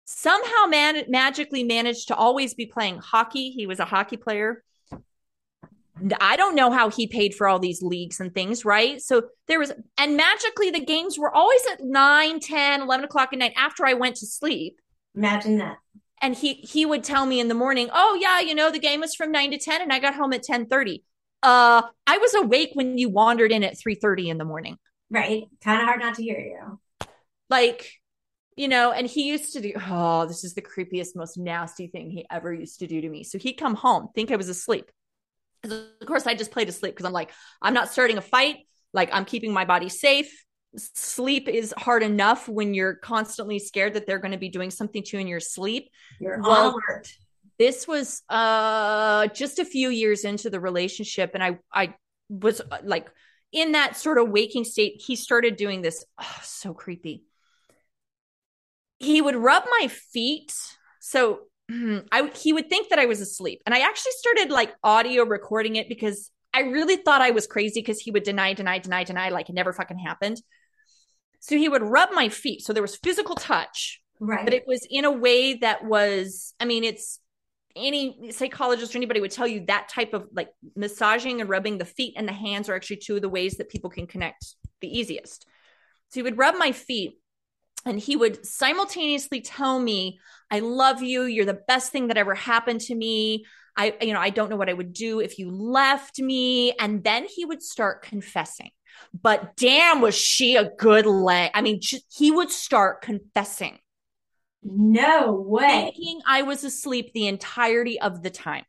[0.04, 3.50] somehow man- magically managed to always be playing hockey.
[3.50, 4.62] He was a hockey player
[6.20, 9.00] I don't know how he paid for all these leagues and things, right?
[9.00, 13.38] So there was, and magically the games were always at 9, 10, 11 o'clock at
[13.38, 14.80] night after I went to sleep.
[15.14, 15.76] Imagine that.
[16.20, 19.00] And he, he would tell me in the morning, oh yeah, you know, the game
[19.00, 21.04] was from 9 to 10 and I got home at 10 30.
[21.42, 24.78] Uh, I was awake when you wandered in at 3 30 in the morning.
[25.10, 25.44] Right.
[25.62, 26.80] Kind of hard not to hear you.
[27.50, 27.88] Like,
[28.56, 32.10] you know, and he used to do, oh, this is the creepiest, most nasty thing
[32.10, 33.22] he ever used to do to me.
[33.22, 34.90] So he'd come home, think I was asleep.
[35.64, 37.30] Of course, I just played asleep because I'm like,
[37.62, 38.58] I'm not starting a fight.
[38.92, 40.44] Like, I'm keeping my body safe.
[40.76, 45.02] Sleep is hard enough when you're constantly scared that they're going to be doing something
[45.04, 45.88] to you in your sleep.
[46.20, 47.12] You're Well, alert.
[47.58, 51.94] This was uh just a few years into the relationship, and I I
[52.28, 53.08] was uh, like
[53.52, 55.00] in that sort of waking state.
[55.06, 56.04] He started doing this.
[56.20, 57.22] Oh, so creepy.
[58.98, 60.52] He would rub my feet.
[61.00, 62.06] So Mm-hmm.
[62.12, 65.76] I he would think that I was asleep, and I actually started like audio recording
[65.76, 69.30] it because I really thought I was crazy because he would deny, deny, deny, deny,
[69.30, 70.40] like it never fucking happened.
[71.40, 72.62] So he would rub my feet.
[72.62, 74.44] So there was physical touch, Right.
[74.44, 77.18] but it was in a way that was, I mean, it's
[77.76, 81.84] any psychologist or anybody would tell you that type of like massaging and rubbing the
[81.84, 84.88] feet and the hands are actually two of the ways that people can connect the
[84.88, 85.44] easiest.
[86.10, 87.18] So he would rub my feet
[87.84, 90.18] and he would simultaneously tell me,
[90.50, 91.22] I love you.
[91.24, 93.44] You're the best thing that ever happened to me.
[93.76, 96.72] I, you know, I don't know what I would do if you left me.
[96.72, 98.70] And then he would start confessing.
[99.20, 101.50] But damn, was she a good leg?
[101.54, 103.78] I mean, j- he would start confessing,
[104.62, 105.90] no way.
[105.94, 108.64] thinking I was asleep the entirety of the time.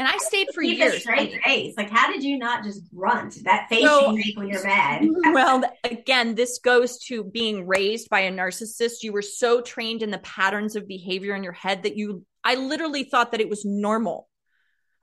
[0.00, 1.02] And I stayed for Keep a years.
[1.02, 1.74] straight face.
[1.76, 3.36] Like, how did you not just grunt?
[3.44, 5.06] That face So- you make when you're mad.
[5.34, 10.10] well again this goes to being raised by a narcissist you were so trained in
[10.10, 13.64] the patterns of behavior in your head that you i literally thought that it was
[13.66, 14.28] normal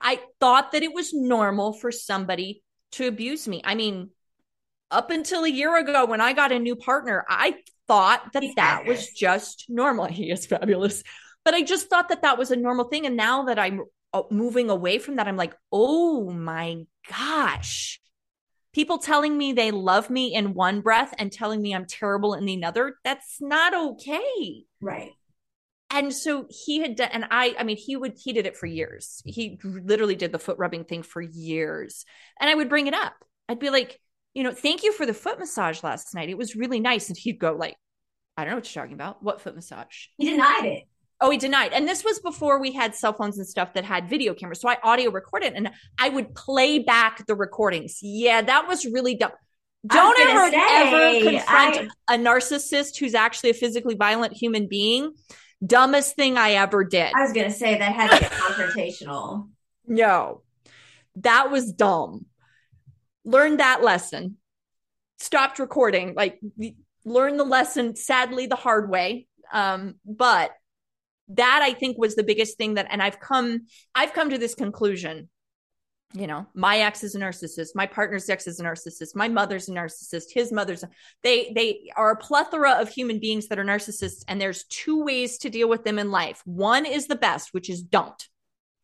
[0.01, 4.09] i thought that it was normal for somebody to abuse me i mean
[4.89, 7.55] up until a year ago when i got a new partner i
[7.87, 11.03] thought that He's that was just normal he is fabulous
[11.45, 13.83] but i just thought that that was a normal thing and now that i'm
[14.31, 17.99] moving away from that i'm like oh my gosh
[18.77, 22.45] people telling me they love me in one breath and telling me I'm terrible in
[22.45, 24.65] the other, that's not okay.
[24.79, 25.13] Right.
[25.89, 28.67] And so he had done, and I, I mean, he would, he did it for
[28.67, 29.23] years.
[29.25, 32.05] He literally did the foot rubbing thing for years.
[32.39, 33.13] And I would bring it up.
[33.49, 33.99] I'd be like,
[34.35, 36.29] you know, thank you for the foot massage last night.
[36.29, 37.07] It was really nice.
[37.07, 37.77] And he'd go like,
[38.37, 39.23] I don't know what you're talking about.
[39.23, 40.05] What foot massage?
[40.19, 40.83] He denied it.
[41.19, 41.73] Oh, he denied.
[41.73, 44.61] And this was before we had cell phones and stuff that had video cameras.
[44.61, 47.99] So I audio recorded and I would play back the recordings.
[48.01, 49.31] Yeah, that was really dumb.
[49.85, 55.13] Don't ever, say, ever confront a narcissist who's actually a physically violent human being.
[55.65, 57.11] Dumbest thing I ever did.
[57.15, 59.49] I was gonna say that had to get confrontational.
[59.89, 60.41] No,
[61.15, 62.25] that was dumb.
[63.23, 64.35] Learned that lesson.
[65.17, 66.13] Stopped recording.
[66.13, 66.41] Like,
[67.05, 69.27] learned the lesson, sadly, the hard way.
[69.53, 70.51] Um, but
[71.29, 74.55] that I think was the biggest thing that, and I've come, I've come to this
[74.55, 75.29] conclusion.
[76.13, 77.69] You know, my ex is a narcissist.
[77.75, 79.13] My partner's ex is a narcissist.
[79.13, 80.31] My mother's a narcissist.
[80.31, 80.83] His mother's.
[81.21, 85.37] They they are a plethora of human beings that are narcissists, and there's two ways
[85.39, 86.41] to deal with them in life.
[86.45, 88.25] One is the best, which is don't.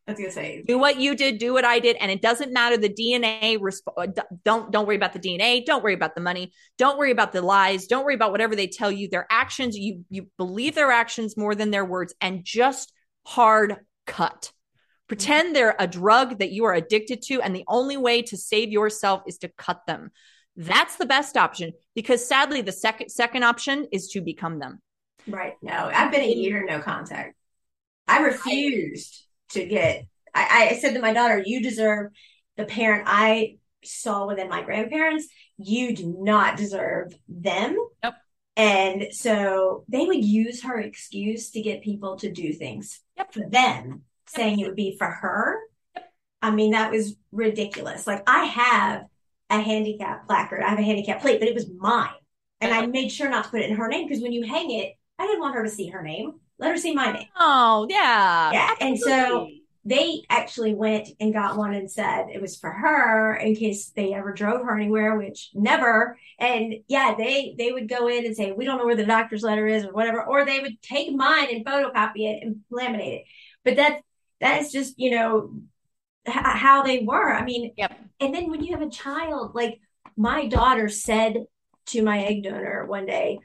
[0.06, 2.52] I was gonna say, do what you did, do what I did, and it doesn't
[2.52, 3.58] matter the DNA.
[3.58, 4.06] Resp- uh,
[4.44, 5.64] don't don't worry about the DNA.
[5.64, 6.52] Don't worry about the money.
[6.76, 7.86] Don't worry about the lies.
[7.86, 9.08] Don't worry about whatever they tell you.
[9.08, 12.92] Their actions, you you believe their actions more than their words, and just
[13.26, 14.52] hard cut.
[15.08, 18.70] Pretend they're a drug that you are addicted to, and the only way to save
[18.70, 20.10] yourself is to cut them.
[20.56, 24.82] That's the best option because sadly, the second second option is to become them.
[25.26, 25.54] Right.
[25.62, 27.36] No, I've been a year no contact.
[28.06, 32.10] I refused to get I, I said to my daughter, you deserve
[32.56, 35.28] the parent I saw within my grandparents.
[35.56, 37.76] You do not deserve them.
[38.02, 38.14] Nope.
[38.56, 43.32] And so they would use her excuse to get people to do things yep.
[43.32, 43.98] for them, yep.
[44.28, 45.58] saying it would be for her.
[45.94, 46.12] Yep.
[46.42, 48.06] I mean, that was ridiculous.
[48.06, 49.04] Like I have
[49.50, 52.10] a handicap placard, I have a handicap plate, but it was mine.
[52.60, 54.70] And I made sure not to put it in her name because when you hang
[54.70, 56.34] it, I didn't want her to see her name.
[56.58, 57.28] Let her see my name.
[57.36, 58.52] Oh, yeah.
[58.52, 58.68] Yeah.
[58.70, 58.88] Absolutely.
[58.88, 59.48] And so
[59.84, 64.14] they actually went and got one and said it was for her in case they
[64.14, 66.18] ever drove her anywhere, which never.
[66.38, 69.42] And yeah, they they would go in and say, We don't know where the doctor's
[69.42, 73.24] letter is or whatever, or they would take mine and photocopy it and laminate it.
[73.62, 74.00] But that
[74.40, 75.54] that is just, you know,
[76.26, 77.32] h- how they were.
[77.32, 77.92] I mean, yep.
[78.20, 79.80] and then when you have a child, like
[80.16, 81.44] my daughter said
[81.86, 83.38] to my egg donor one day,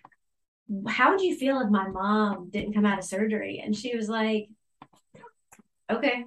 [0.88, 3.62] how would you feel if my mom didn't come out of surgery?
[3.64, 4.50] And she was like,
[5.90, 6.26] okay.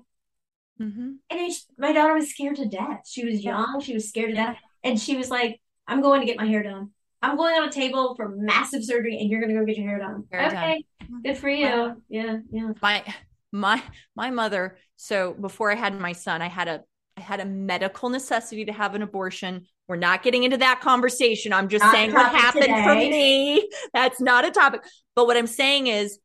[0.81, 1.13] Mm-hmm.
[1.31, 3.03] And my daughter was scared to death.
[3.07, 3.81] She was young.
[3.81, 4.57] She was scared to death.
[4.83, 6.91] And she was like, I'm going to get my hair done.
[7.23, 9.89] I'm going on a table for massive surgery and you're going to go get your
[9.89, 10.25] hair done.
[10.33, 10.85] Hair okay.
[11.01, 11.23] Done.
[11.23, 11.67] Good for you.
[11.67, 11.97] Wow.
[12.09, 12.39] Yeah.
[12.51, 12.73] Yeah.
[12.83, 13.05] My,
[13.53, 13.81] my,
[14.17, 14.77] my mother.
[14.97, 16.83] So before I had my son, I had a,
[17.17, 19.67] I had a medical necessity to have an abortion.
[19.89, 21.53] We're not getting into that conversation.
[21.53, 22.85] I'm just not saying what happened today.
[22.85, 23.69] for me.
[23.95, 24.83] That's not a topic.
[25.15, 26.19] But what I'm saying is,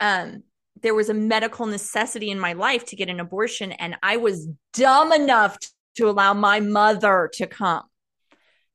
[0.00, 0.42] um,
[0.82, 4.48] there was a medical necessity in my life to get an abortion, and I was
[4.74, 5.58] dumb enough
[5.96, 7.82] to allow my mother to come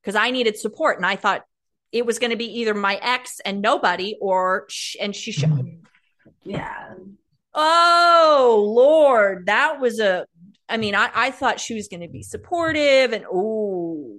[0.02, 1.44] because I needed support, and I thought
[1.92, 5.82] it was going to be either my ex and nobody, or sh- and she should.
[6.42, 6.94] Yeah.
[7.54, 10.26] Oh Lord, that was a
[10.68, 14.18] I mean, I, I thought she was going to be supportive and oh,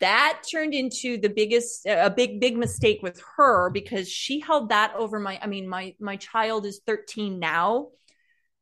[0.00, 4.94] that turned into the biggest, a big, big mistake with her because she held that
[4.96, 7.88] over my, I mean, my, my child is 13 now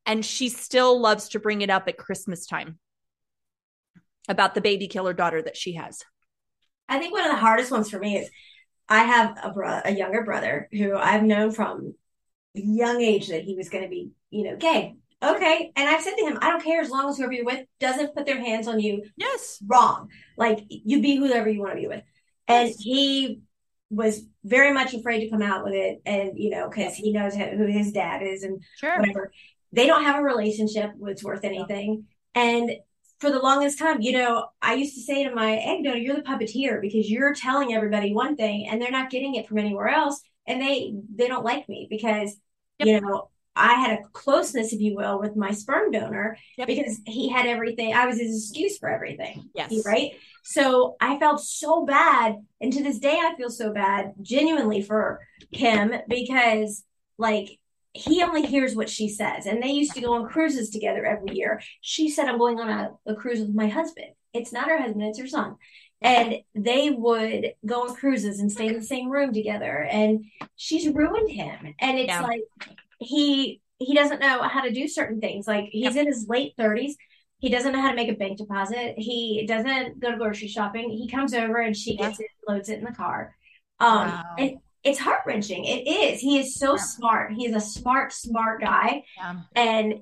[0.06, 2.78] and she still loves to bring it up at Christmas time
[4.28, 6.02] about the baby killer daughter that she has.
[6.88, 8.30] I think one of the hardest ones for me is
[8.88, 11.94] I have a bro- a younger brother who I've known from
[12.54, 14.94] young age that he was going to be, you know, gay.
[15.22, 15.72] Okay.
[15.76, 18.14] And I've said to him, I don't care as long as whoever you're with doesn't
[18.14, 19.04] put their hands on you.
[19.16, 19.62] Yes.
[19.66, 20.08] Wrong.
[20.36, 22.02] Like you be whoever you want to be with.
[22.46, 22.78] And yes.
[22.78, 23.40] he
[23.90, 26.02] was very much afraid to come out with it.
[26.04, 28.98] And, you know, because he knows who his dad is and sure.
[28.98, 29.32] whatever.
[29.72, 32.04] They don't have a relationship that's worth anything.
[32.34, 32.70] And
[33.20, 36.16] for the longest time, you know, I used to say to my egg donor, you're
[36.16, 39.88] the puppeteer because you're telling everybody one thing and they're not getting it from anywhere
[39.88, 40.20] else.
[40.46, 42.36] And they, they don't like me because,
[42.78, 42.86] yep.
[42.86, 46.66] you know, I had a closeness, if you will, with my sperm donor yep.
[46.66, 47.94] because he had everything.
[47.94, 49.48] I was his excuse for everything.
[49.54, 49.84] Yes.
[49.86, 50.12] Right.
[50.42, 52.36] So I felt so bad.
[52.60, 55.20] And to this day, I feel so bad genuinely for
[55.52, 56.84] him because,
[57.16, 57.58] like,
[57.92, 59.46] he only hears what she says.
[59.46, 61.62] And they used to go on cruises together every year.
[61.80, 64.08] She said, I'm going on a, a cruise with my husband.
[64.32, 65.56] It's not her husband, it's her son.
[66.02, 69.86] And they would go on cruises and stay in the same room together.
[69.88, 70.24] And
[70.56, 71.74] she's ruined him.
[71.78, 72.22] And it's yeah.
[72.22, 72.42] like,
[72.98, 75.46] he he doesn't know how to do certain things.
[75.46, 75.96] Like he's yep.
[75.96, 76.96] in his late thirties.
[77.38, 78.94] He doesn't know how to make a bank deposit.
[78.96, 80.90] He doesn't go to grocery shopping.
[80.90, 83.34] He comes over and she gets it, loads it in the car.
[83.80, 84.34] Um, wow.
[84.38, 85.64] and it's heart wrenching.
[85.64, 86.20] It is.
[86.20, 86.82] He is so yeah.
[86.82, 87.32] smart.
[87.32, 89.02] He's a smart, smart guy.
[89.16, 89.40] Yeah.
[89.56, 89.94] And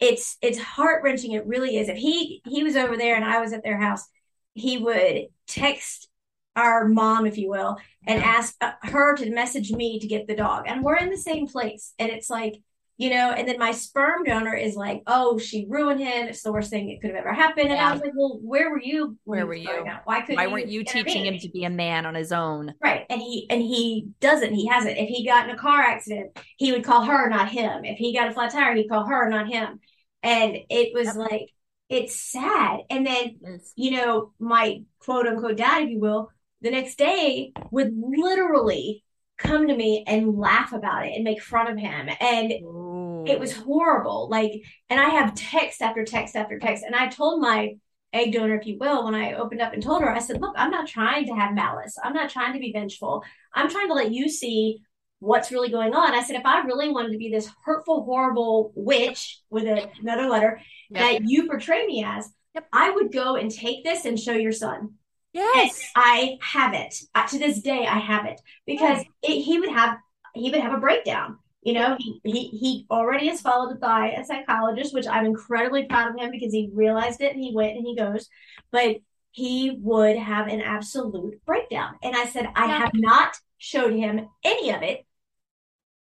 [0.00, 1.32] it's it's heart wrenching.
[1.32, 1.88] It really is.
[1.88, 4.06] If he he was over there and I was at their house,
[4.54, 6.08] he would text
[6.56, 8.26] our mom, if you will, and yeah.
[8.26, 10.64] ask uh, her to message me to get the dog.
[10.66, 11.94] And we're in the same place.
[11.98, 12.56] And it's like,
[12.98, 16.28] you know, and then my sperm donor is like, oh, she ruined him.
[16.28, 17.70] It's the worst thing that could have ever happened.
[17.70, 19.16] And I was like, well, where were you?
[19.24, 19.84] Where were you?
[20.04, 22.74] Why couldn't Why weren't you teaching him to be a man on his own?
[22.82, 23.06] Right.
[23.08, 24.52] And he and he doesn't.
[24.52, 24.98] He hasn't.
[24.98, 27.84] If he got in a car accident, he would call her, not him.
[27.84, 29.80] If he got a flat tire, he'd call her, not him.
[30.22, 31.16] And it was yep.
[31.16, 31.48] like,
[31.88, 32.80] it's sad.
[32.88, 36.30] And then, you know, my quote unquote dad, if you will,
[36.62, 39.04] the next day would literally
[39.36, 42.08] come to me and laugh about it and make fun of him.
[42.20, 43.24] And Ooh.
[43.26, 44.28] it was horrible.
[44.30, 46.84] Like, and I have text after text after text.
[46.84, 47.74] And I told my
[48.12, 50.54] egg donor, if you will, when I opened up and told her, I said, Look,
[50.56, 51.96] I'm not trying to have malice.
[52.02, 53.24] I'm not trying to be vengeful.
[53.54, 54.82] I'm trying to let you see
[55.18, 56.14] what's really going on.
[56.14, 60.28] I said, if I really wanted to be this hurtful, horrible witch with a, another
[60.28, 61.00] letter yep.
[61.00, 62.66] that you portray me as, yep.
[62.72, 64.94] I would go and take this and show your son.
[65.32, 67.86] Yes, and I have it uh, to this day.
[67.86, 69.98] I have it because it, he would have
[70.34, 71.38] he would have a breakdown.
[71.62, 76.10] You know, he, he he already is followed by a psychologist, which I'm incredibly proud
[76.10, 78.28] of him because he realized it and he went and he goes.
[78.70, 78.96] But
[79.30, 81.94] he would have an absolute breakdown.
[82.02, 85.06] And I said, I have not showed him any of it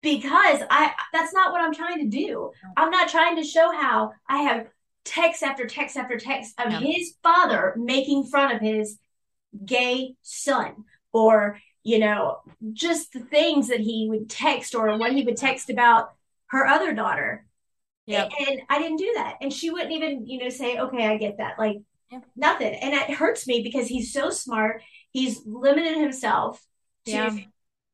[0.01, 2.51] because I that's not what I'm trying to do.
[2.77, 4.67] I'm not trying to show how I have
[5.03, 6.79] text after text after text of yeah.
[6.79, 8.99] his father making fun of his
[9.65, 12.39] gay son or you know
[12.73, 16.13] just the things that he would text or what he would text about
[16.47, 17.45] her other daughter.
[18.05, 19.37] Yeah and, i didn't do that.
[19.41, 21.57] And she wouldn't even you know say okay i get that.
[21.57, 21.77] Like
[22.11, 22.19] yeah.
[22.35, 22.73] nothing.
[22.73, 24.83] And it hurts me because he's so smart.
[25.11, 26.61] He's limited himself
[27.05, 27.35] to yeah.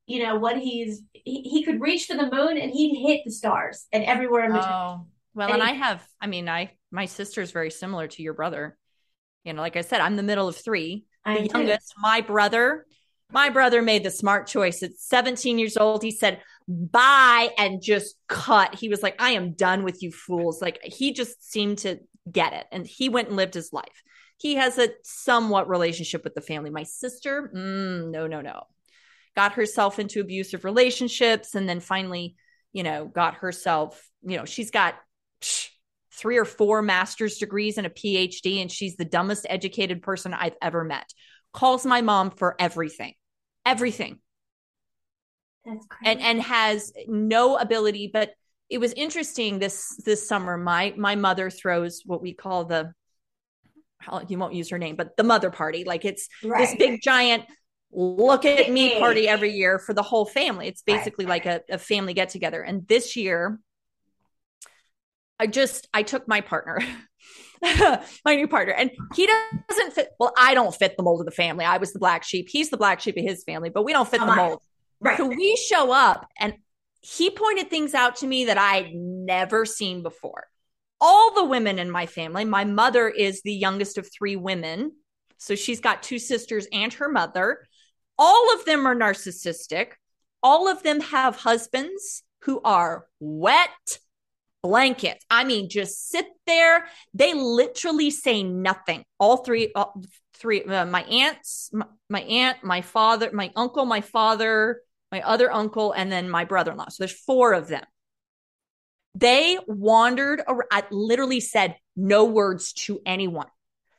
[0.07, 3.31] you know what he's he, he, could reach for the moon and he'd hit the
[3.31, 4.71] stars and everywhere in between.
[4.71, 8.23] Oh well and, and he, i have i mean i my sister's very similar to
[8.23, 8.77] your brother.
[9.43, 12.85] You know like i said i'm the middle of three I the youngest, my brother,
[13.31, 14.83] my brother made the smart choice.
[14.83, 18.75] At 17 years old, he said, bye, and just cut.
[18.75, 20.61] He was like, I am done with you fools.
[20.61, 21.99] Like he just seemed to
[22.31, 22.65] get it.
[22.71, 24.03] And he went and lived his life.
[24.37, 26.71] He has a somewhat relationship with the family.
[26.71, 28.63] My sister, mm, no, no, no.
[29.35, 32.35] Got herself into abusive relationships and then finally,
[32.73, 34.95] you know, got herself, you know, she's got
[35.41, 35.69] psh,
[36.13, 40.55] three or four master's degrees and a PhD, and she's the dumbest educated person I've
[40.61, 41.13] ever met.
[41.53, 43.13] Calls my mom for everything,
[43.65, 44.19] everything.
[45.65, 46.11] That's crazy.
[46.11, 48.31] And and has no ability, but
[48.69, 50.57] it was interesting this this summer.
[50.57, 52.93] My my mother throws what we call the
[54.27, 55.83] you won't use her name, but the mother party.
[55.83, 56.59] Like it's right.
[56.59, 57.43] this big giant
[57.91, 60.67] look at me party every year for the whole family.
[60.67, 61.45] It's basically right.
[61.45, 62.61] like a, a family get together.
[62.61, 63.59] And this year
[65.41, 66.79] I just I took my partner,
[67.63, 69.27] my new partner, and he
[69.67, 70.09] doesn't fit.
[70.19, 71.65] Well, I don't fit the mold of the family.
[71.65, 72.47] I was the black sheep.
[72.47, 74.61] He's the black sheep of his family, but we don't fit the mold.
[74.99, 75.17] Right.
[75.17, 76.53] So we show up, and
[77.01, 80.45] he pointed things out to me that I'd never seen before.
[80.99, 84.91] All the women in my family, my mother is the youngest of three women.
[85.39, 87.67] So she's got two sisters and her mother.
[88.19, 89.93] All of them are narcissistic.
[90.43, 93.97] All of them have husbands who are wet
[94.63, 95.25] blankets.
[95.29, 96.85] I mean, just sit there.
[97.13, 99.03] They literally say nothing.
[99.19, 100.01] All three, all
[100.35, 105.51] three, uh, my aunts, my, my, aunt, my father, my uncle, my father, my other
[105.51, 106.89] uncle, and then my brother in law.
[106.89, 107.83] So there's four of them.
[109.13, 113.47] They wandered, I literally said no words to anyone.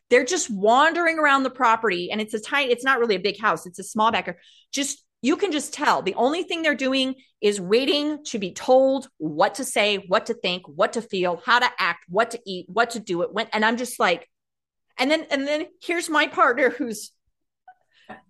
[0.08, 3.38] They're just wandering around the property, and it's a tiny, it's not really a big
[3.40, 4.38] house, it's a small backer,
[4.72, 6.02] just you can just tell.
[6.02, 10.34] The only thing they're doing is waiting to be told what to say, what to
[10.34, 13.46] think, what to feel, how to act, what to eat, what to do it when
[13.52, 14.28] and I'm just like
[14.98, 17.12] and then and then here's my partner who's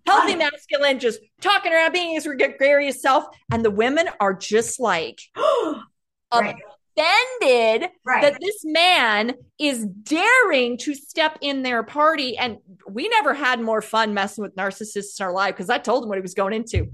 [0.06, 5.18] healthy masculine just talking around being his gregarious self and the women are just like
[6.32, 6.56] right
[6.96, 8.22] offended right.
[8.22, 12.36] that this man is daring to step in their party.
[12.36, 16.04] And we never had more fun messing with narcissists in our life because I told
[16.04, 16.90] him what he was going into.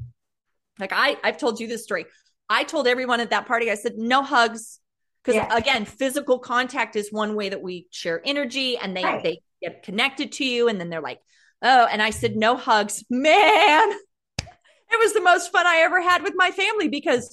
[0.79, 2.07] Like I, I've told you this story.
[2.49, 4.81] I told everyone at that party, I said, no hugs.
[5.23, 5.53] Because yes.
[5.53, 9.23] again, physical contact is one way that we share energy and they, right.
[9.23, 10.69] they get connected to you.
[10.69, 11.21] And then they're like,
[11.61, 13.05] oh, and I said, no hugs.
[13.11, 13.91] Man,
[14.39, 17.31] it was the most fun I ever had with my family because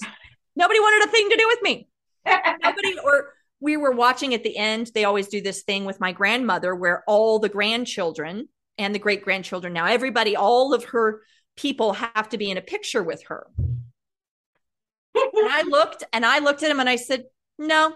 [0.55, 1.87] nobody wanted a thing to do with me.
[2.25, 6.11] Nobody or we were watching at the end, they always do this thing with my
[6.11, 11.21] grandmother where all the grandchildren and the great grandchildren now, everybody, all of her
[11.55, 13.47] people have to be in a picture with her.
[15.15, 17.23] and I looked and I looked at him and I said,
[17.57, 17.95] No.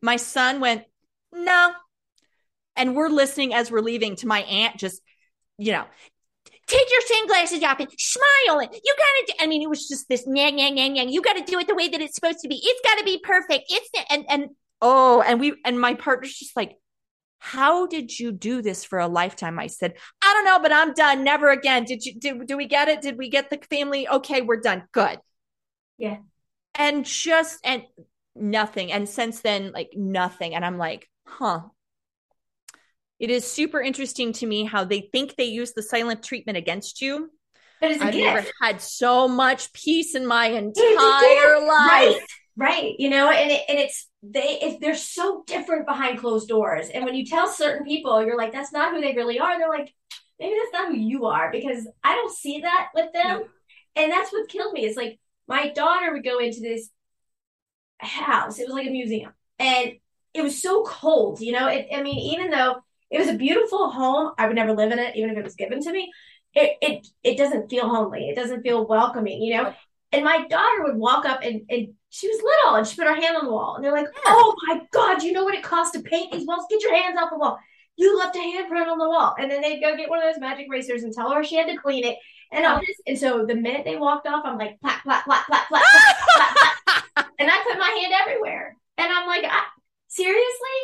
[0.00, 0.84] My son went,
[1.32, 1.72] No.
[2.76, 5.00] And we're listening as we're leaving to my aunt just,
[5.58, 5.84] you know,
[6.66, 8.60] take your sunglasses off and smile.
[8.60, 11.08] And you gotta, do, I mean, it was just this yang, yang, yang, yang.
[11.08, 12.60] You gotta do it the way that it's supposed to be.
[12.62, 13.64] It's gotta be perfect.
[13.68, 14.48] It's, and, and,
[14.80, 16.76] oh, and we, and my partner's just like,
[17.38, 19.58] how did you do this for a lifetime?
[19.58, 21.24] I said, I don't know, but I'm done.
[21.24, 21.84] Never again.
[21.84, 23.02] Did you, do, do we get it?
[23.02, 24.08] Did we get the family?
[24.08, 24.84] Okay, we're done.
[24.92, 25.18] Good.
[25.98, 26.16] Yeah.
[26.74, 27.82] And just, and
[28.34, 28.92] nothing.
[28.92, 30.54] And since then, like nothing.
[30.54, 31.60] And I'm like, huh,
[33.24, 37.02] it is super interesting to me how they think they use the silent treatment against
[37.02, 37.30] you
[37.80, 38.24] But it's a I've gift.
[38.34, 42.16] never had so much peace in my entire life.
[42.16, 42.20] Right.
[42.56, 42.94] Right.
[42.98, 46.88] You know, and it, and it's they if they're so different behind closed doors.
[46.88, 49.58] And when you tell certain people, you're like, that's not who they really are.
[49.58, 49.92] They're like,
[50.38, 53.40] maybe that's not who you are because I don't see that with them.
[53.40, 53.48] No.
[53.96, 54.84] And that's what killed me.
[54.84, 55.18] It's like
[55.48, 56.90] my daughter would go into this
[57.98, 58.58] house.
[58.58, 59.32] It was like a museum.
[59.58, 59.92] And
[60.32, 61.68] it was so cold, you know.
[61.68, 64.98] It, I mean, even though it was a beautiful home, I would never live in
[64.98, 66.12] it, even if it was given to me.
[66.54, 68.28] It it it doesn't feel homely.
[68.28, 69.74] It doesn't feel welcoming, you know.
[70.12, 73.20] And my daughter would walk up and, and she was little and she put her
[73.20, 73.74] hand on the wall.
[73.74, 76.66] And they're like, Oh my God, you know what it costs to paint these walls?
[76.70, 77.58] Get your hands off the wall.
[77.96, 79.34] You left a handprint on the wall.
[79.38, 81.66] And then they'd go get one of those magic erasers and tell her she had
[81.66, 82.16] to clean it
[82.52, 82.96] and all this.
[83.06, 86.16] And so the minute they walked off, I'm like, plat, plat, plat, plat, plat, plat,
[86.36, 87.26] plat, plat.
[87.38, 88.76] And I put my hand everywhere.
[88.96, 89.62] And I'm like, I,
[90.06, 90.80] seriously?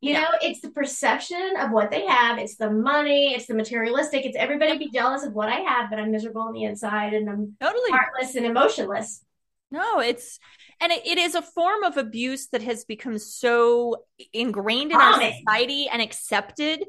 [0.00, 0.20] You Yeah.
[0.22, 2.38] know, it's the perception of what they have.
[2.38, 3.34] It's the money.
[3.34, 4.24] It's the materialistic.
[4.24, 7.28] It's everybody be jealous of what I have, but I'm miserable on the inside and
[7.28, 7.90] I'm Totally.
[7.90, 9.22] heartless and emotionless.
[9.70, 10.38] No, it's
[10.80, 15.20] and it, it is a form of abuse that has become so ingrained in our
[15.20, 16.84] society and accepted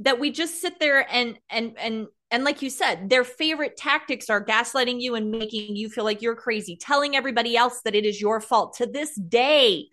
[0.00, 4.28] that we just sit there and and and and like you said, their favorite tactics
[4.28, 8.04] are gaslighting you and making you feel like you're crazy, telling everybody else that it
[8.04, 8.76] is your fault.
[8.78, 9.86] To this day,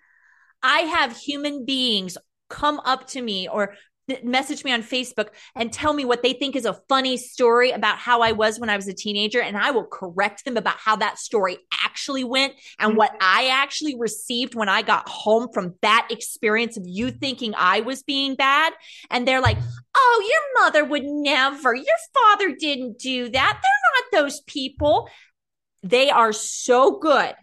[0.63, 2.17] I have human beings
[2.53, 3.73] come up to me or
[4.21, 7.97] message me on Facebook and tell me what they think is a funny story about
[7.97, 9.41] how I was when I was a teenager.
[9.41, 13.21] And I will correct them about how that story actually went and what mm-hmm.
[13.21, 18.03] I actually received when I got home from that experience of you thinking I was
[18.03, 18.73] being bad.
[19.09, 19.57] And they're like,
[19.95, 23.61] oh, your mother would never, your father didn't do that.
[23.61, 25.09] They're not those people.
[25.81, 27.35] They are so good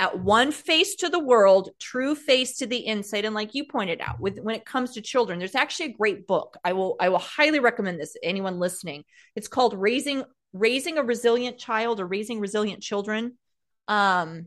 [0.00, 3.24] at one face to the world, true face to the inside.
[3.24, 6.26] And like you pointed out, with when it comes to children, there's actually a great
[6.26, 6.56] book.
[6.64, 9.04] I will I will highly recommend this to anyone listening.
[9.36, 13.38] It's called Raising Raising a Resilient Child or Raising Resilient Children.
[13.88, 14.46] Um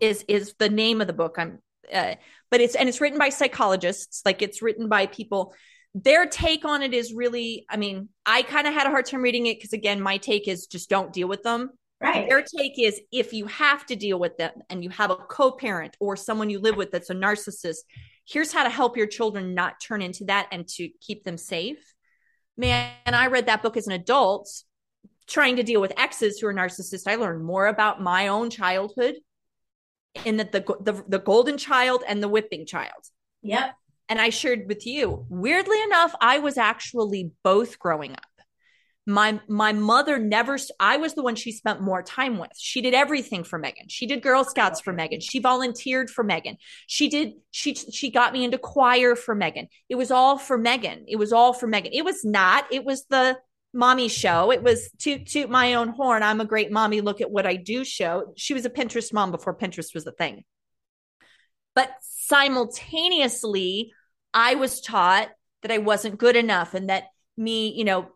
[0.00, 1.36] is is the name of the book.
[1.38, 1.60] I'm
[1.92, 2.16] uh,
[2.50, 5.54] but it's and it's written by psychologists, like it's written by people
[5.94, 9.22] their take on it is really i mean i kind of had a hard time
[9.22, 11.70] reading it because again my take is just don't deal with them
[12.00, 12.28] Right.
[12.28, 15.96] their take is if you have to deal with them and you have a co-parent
[15.98, 17.78] or someone you live with that's a narcissist
[18.26, 21.94] here's how to help your children not turn into that and to keep them safe
[22.56, 24.46] man i read that book as an adult
[25.26, 29.14] trying to deal with exes who are narcissists i learned more about my own childhood
[30.26, 33.04] in that the, the the golden child and the whipping child
[33.42, 33.74] Yep.
[34.08, 35.24] and I shared with you.
[35.28, 38.35] Weirdly enough, I was actually both growing up.
[39.08, 42.50] My my mother never I was the one she spent more time with.
[42.56, 43.88] She did everything for Megan.
[43.88, 45.20] She did Girl Scouts for Megan.
[45.20, 46.56] She volunteered for Megan.
[46.88, 49.68] She did she she got me into choir for Megan.
[49.88, 51.04] It was all for Megan.
[51.06, 51.92] It was all for Megan.
[51.92, 52.66] It was not.
[52.72, 53.38] It was the
[53.72, 54.50] mommy show.
[54.50, 56.24] It was toot toot my own horn.
[56.24, 57.00] I'm a great mommy.
[57.00, 58.32] Look at what I do show.
[58.36, 60.42] She was a Pinterest mom before Pinterest was a thing.
[61.76, 63.92] But simultaneously,
[64.34, 65.28] I was taught
[65.62, 67.04] that I wasn't good enough and that
[67.36, 68.08] me, you know,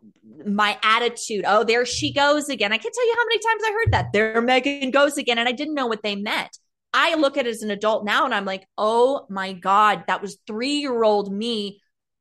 [0.47, 2.73] my attitude, oh, there she goes again.
[2.73, 4.13] I can't tell you how many times I heard that.
[4.13, 5.39] There Megan goes again.
[5.39, 6.57] And I didn't know what they meant.
[6.93, 10.23] I look at it as an adult now and I'm like, oh my God, that
[10.23, 11.81] was three year old me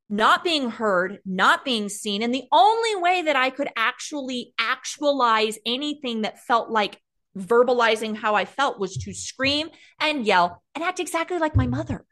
[0.10, 2.24] not being heard, not being seen.
[2.24, 7.00] And the only way that I could actually actualize anything that felt like
[7.38, 9.70] verbalizing how I felt was to scream
[10.00, 12.06] and yell and act exactly like my mother,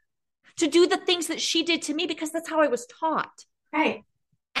[0.56, 3.44] to do the things that she did to me because that's how I was taught.
[3.72, 4.04] Right.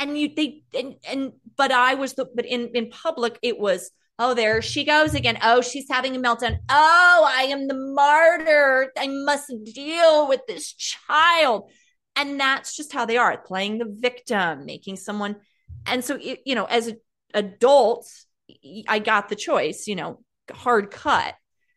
[0.00, 3.90] And you, they, and, and, but I was the, but in, in public, it was,
[4.18, 5.38] oh, there she goes again.
[5.42, 6.58] Oh, she's having a meltdown.
[6.68, 8.92] Oh, I am the martyr.
[8.96, 11.70] I must deal with this child.
[12.16, 15.36] And that's just how they are playing the victim, making someone.
[15.86, 16.92] And so, you know, as
[17.34, 18.26] adults,
[18.88, 20.20] I got the choice, you know,
[20.50, 21.34] hard cut.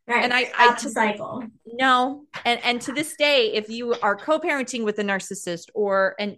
[0.07, 0.24] Right.
[0.24, 1.43] And I, Stop I the cycle.
[1.65, 6.38] no, and and to this day, if you are co-parenting with a narcissist, or and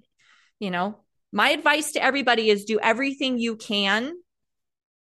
[0.60, 1.00] you know,
[1.34, 4.14] my advice to everybody is do everything you can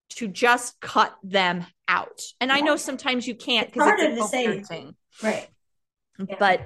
[0.09, 2.21] to just cut them out.
[2.41, 4.45] And I know sometimes you can't because it's to a say.
[4.45, 5.47] co-parenting, Right.
[6.19, 6.35] Yeah.
[6.39, 6.61] but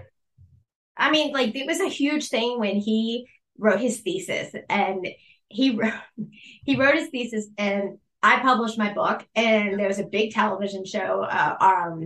[0.95, 5.07] I mean, like it was a huge thing when he wrote his thesis, and
[5.49, 5.93] he wrote,
[6.63, 10.85] he wrote his thesis, and I published my book, and there was a big television
[10.85, 12.05] show, uh, um,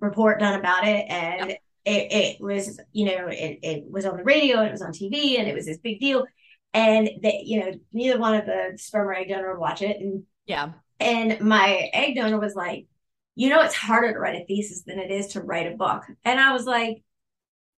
[0.00, 1.50] report done about it, and
[1.84, 4.92] it, it was, you know, it, it was on the radio, and it was on
[4.92, 6.26] TV, and it was this big deal,
[6.74, 9.96] and that you know, neither one of the sperm or egg donor would watch it,
[10.00, 12.86] and yeah, and my egg donor was like,
[13.34, 16.04] you know, it's harder to write a thesis than it is to write a book,
[16.24, 17.02] and I was like.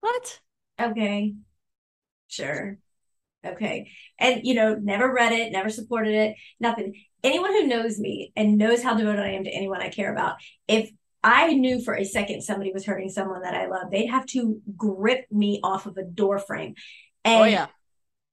[0.02, 0.40] what?
[0.80, 1.36] Okay.
[2.28, 2.78] Sure.
[3.46, 3.92] Okay.
[4.20, 6.94] And, you know, never read it, never supported it, nothing.
[7.24, 10.38] anyone who knows me and knows how devoted I am to anyone I care about,
[10.68, 10.90] if
[11.24, 14.60] I knew for a second somebody was hurting someone that I love, they'd have to
[14.76, 16.74] grip me off of a door frame.
[17.26, 17.68] Oh, and oh, yeah.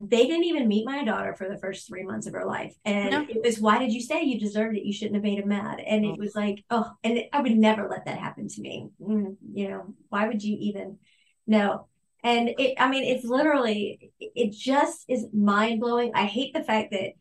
[0.00, 2.74] They didn't even meet my daughter for the first three months of her life.
[2.84, 3.26] And no.
[3.28, 4.22] it was, why did you stay?
[4.22, 4.84] You deserved it.
[4.84, 5.80] You shouldn't have made him mad.
[5.80, 6.16] And it oh.
[6.18, 8.90] was like, oh, and I would never let that happen to me.
[9.02, 10.98] Mm, you know, why would you even?
[11.46, 11.88] No.
[12.22, 16.12] And it, I mean, it's literally, it just is mind blowing.
[16.14, 17.14] I hate the fact that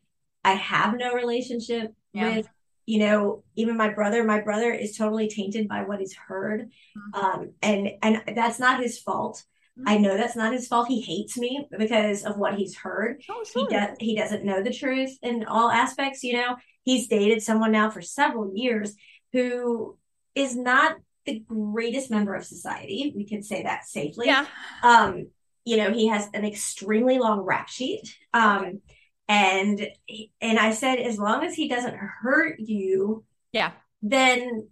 [0.44, 2.36] I have no relationship yeah.
[2.36, 2.48] with,
[2.86, 4.22] you know, even my brother.
[4.22, 6.70] My brother is totally tainted by what he's heard.
[6.96, 7.24] Mm-hmm.
[7.24, 9.44] Um, and, and that's not his fault.
[9.78, 9.88] Mm-hmm.
[9.88, 10.88] I know that's not his fault.
[10.88, 13.22] He hates me because of what he's heard.
[13.30, 13.68] Oh, sure.
[13.68, 16.56] He does he doesn't know the truth in all aspects, you know.
[16.82, 18.94] He's dated someone now for several years
[19.32, 19.96] who
[20.34, 23.12] is not the greatest member of society.
[23.14, 24.26] We can say that safely.
[24.26, 24.46] Yeah.
[24.82, 25.28] Um,
[25.64, 28.16] you know, he has an extremely long rap sheet.
[28.32, 28.80] Um,
[29.28, 29.86] and
[30.40, 33.72] and I said, as long as he doesn't hurt you, yeah,
[34.02, 34.68] then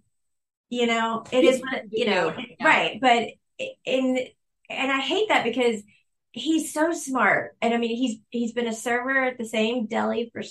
[0.69, 2.65] you know it is what you know, yeah.
[2.67, 2.99] right?
[2.99, 4.27] But in
[4.69, 5.81] and I hate that because
[6.31, 10.29] he's so smart, and I mean he's he's been a server at the same deli
[10.31, 10.41] for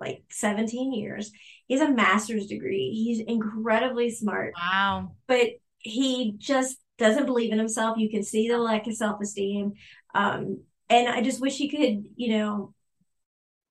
[0.00, 1.30] like 17 years.
[1.66, 2.90] He has a master's degree.
[2.90, 4.54] He's incredibly smart.
[4.56, 5.12] Wow.
[5.26, 7.98] But he just doesn't believe in himself.
[7.98, 9.74] You can see the lack of self esteem.
[10.14, 10.60] Um,
[10.90, 12.74] and I just wish he could, you know,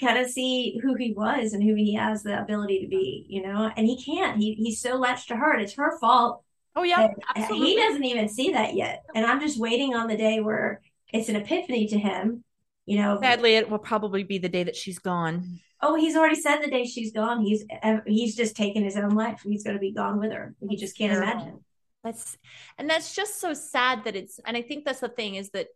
[0.02, 3.44] kind of see who he was and who he has the ability to be, you
[3.44, 4.38] know, and he can't.
[4.38, 5.58] He he's so latched to her.
[5.58, 6.44] It's her fault.
[6.76, 7.68] Oh yeah, absolutely.
[7.68, 11.30] He doesn't even see that yet, and I'm just waiting on the day where it's
[11.30, 12.44] an epiphany to him.
[12.86, 15.60] You know, sadly, it will probably be the day that she's gone.
[15.82, 17.42] Oh, he's already said the day she's gone.
[17.42, 17.66] He's
[18.08, 19.42] he's just taken his own life.
[19.44, 20.56] He's going to be gone with her.
[20.68, 21.60] He just can't imagine.
[22.04, 22.38] That's
[22.78, 24.40] and that's just so sad that it's.
[24.46, 25.68] And I think that's the thing is that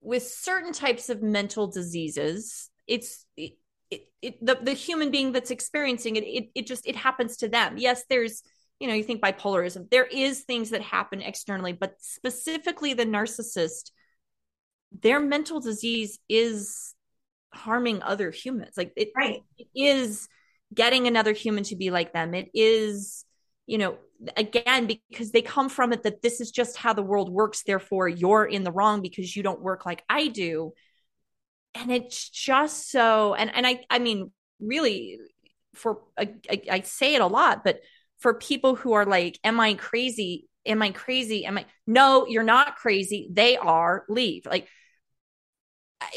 [0.00, 3.52] with certain types of mental diseases, it's it,
[3.90, 7.48] it, it, the the human being that's experiencing it, it it just it happens to
[7.48, 7.78] them.
[7.78, 8.42] Yes, there's
[8.80, 9.90] you know you think bipolarism.
[9.90, 13.90] There is things that happen externally, but specifically the narcissist,
[15.02, 16.94] their mental disease is
[17.52, 18.76] harming other humans.
[18.76, 19.42] Like it, right.
[19.56, 20.28] it is
[20.74, 22.34] getting another human to be like them.
[22.34, 23.24] It is
[23.68, 23.96] you know
[24.36, 28.08] again because they come from it that this is just how the world works therefore
[28.08, 30.72] you're in the wrong because you don't work like i do
[31.74, 35.18] and it's just so and and i i mean really
[35.74, 36.34] for I,
[36.68, 37.80] I, say it a lot but
[38.18, 40.48] for people who are like am i crazy?
[40.66, 41.46] Am i crazy?
[41.46, 43.28] Am i no you're not crazy.
[43.30, 44.04] They are.
[44.08, 44.46] Leave.
[44.46, 44.68] Like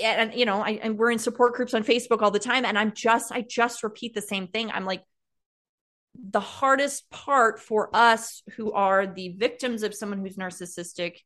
[0.01, 2.65] and you know I, and we're in support groups on facebook all the time.
[2.65, 4.71] And i'm just i just repeat the same thing.
[4.71, 5.03] I'm like
[6.13, 11.17] the hardest part for us who are the victims of someone who's narcissistic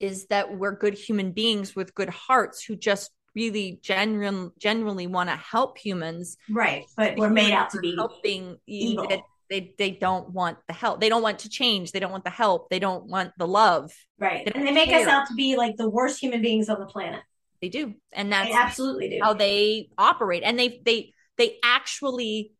[0.00, 5.28] is that we're good human beings with good hearts who just really genuine, genuinely want
[5.28, 6.36] to help humans.
[6.50, 6.86] Right.
[6.96, 9.06] But we're made out to be helping evil.
[9.50, 11.00] They, they don't want the help.
[11.00, 11.90] They don't want to change.
[11.90, 12.70] They don't want the help.
[12.70, 13.92] They don't want the love.
[14.18, 14.46] Right.
[14.46, 15.00] They and they make care.
[15.00, 17.20] us out to be like the worst human beings on the planet.
[17.60, 17.94] They do.
[18.12, 19.18] And that's they absolutely do.
[19.20, 20.44] how they operate.
[20.44, 22.52] And they they they actually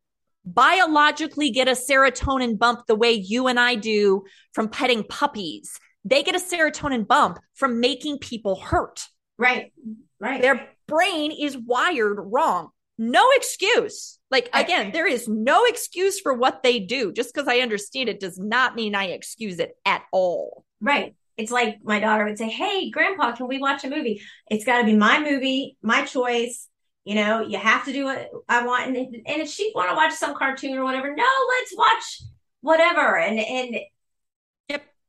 [0.43, 4.23] biologically get a serotonin bump the way you and I do
[4.53, 5.79] from petting puppies.
[6.03, 9.07] They get a serotonin bump from making people hurt.
[9.37, 9.71] Right.
[10.19, 10.41] Right.
[10.41, 12.69] Their brain is wired wrong.
[13.03, 14.19] No excuse.
[14.29, 17.11] Like, again, there is no excuse for what they do.
[17.11, 20.65] Just because I understand it does not mean I excuse it at all.
[20.79, 21.15] Right.
[21.35, 24.21] It's like my daughter would say, Hey, grandpa, can we watch a movie?
[24.51, 26.67] It's got to be my movie, my choice
[27.03, 28.87] you know, you have to do what I want.
[28.87, 32.21] And, and if she want to watch some cartoon or whatever, no, let's watch
[32.61, 33.17] whatever.
[33.17, 33.75] And, and.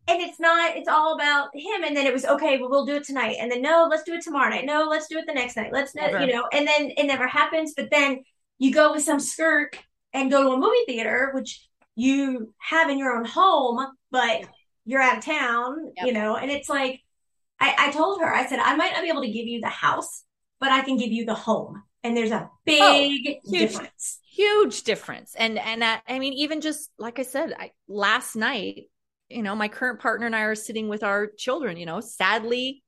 [0.08, 1.84] And it's not, it's all about him.
[1.84, 3.36] And then it was, okay, well, we'll do it tonight.
[3.40, 4.66] And then, no, let's do it tomorrow night.
[4.66, 5.72] No, let's do it the next night.
[5.72, 7.74] Let's, you know, and then it never happens.
[7.76, 8.24] But then
[8.58, 9.78] you go with some skirt
[10.12, 14.42] and go to a movie theater, which you have in your own home, but
[14.84, 16.06] you're out of town, yep.
[16.06, 17.00] you know, and it's like,
[17.60, 19.68] I, I told her, I said, I might not be able to give you the
[19.68, 20.24] house
[20.62, 21.82] but I can give you the home.
[22.04, 24.20] And there's a big oh, huge, difference.
[24.32, 25.34] Huge difference.
[25.36, 28.84] And and I, I mean, even just like I said, I, last night,
[29.32, 31.76] you know, my current partner and I are sitting with our children.
[31.76, 32.82] You know, sadly,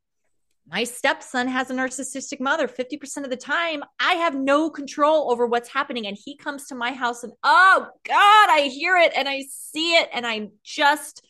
[0.68, 5.46] my stepson has a narcissistic mother 50% of the time i have no control over
[5.46, 9.28] what's happening and he comes to my house and oh god i hear it and
[9.28, 11.24] i see it and i'm just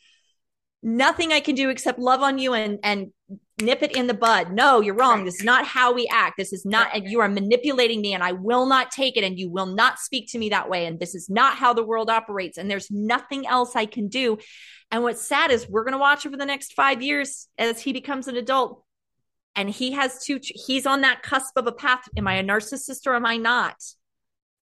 [0.81, 3.11] nothing i can do except love on you and and
[3.61, 4.51] nip it in the bud.
[4.51, 5.23] No, you're wrong.
[5.23, 6.37] This is not how we act.
[6.37, 9.39] This is not, and you are manipulating me, and I will not take it, and
[9.39, 10.85] you will not speak to me that way.
[10.85, 12.57] And this is not how the world operates.
[12.57, 14.37] And there's nothing else I can do.
[14.91, 17.93] And what's sad is we're going to watch over the next five years as he
[17.93, 18.83] becomes an adult.
[19.55, 22.09] And he has two, he's on that cusp of a path.
[22.17, 23.75] Am I a narcissist or am I not?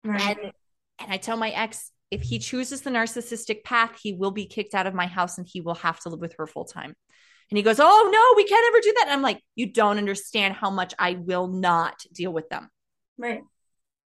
[0.03, 0.39] Right.
[0.39, 0.53] And,
[0.99, 4.75] and I tell my ex, if he chooses the narcissistic path, he will be kicked
[4.75, 6.95] out of my house and he will have to live with her full time.
[7.51, 9.05] And he goes, Oh, no, we can't ever do that.
[9.05, 12.69] And I'm like, You don't understand how much I will not deal with them.
[13.17, 13.43] Right.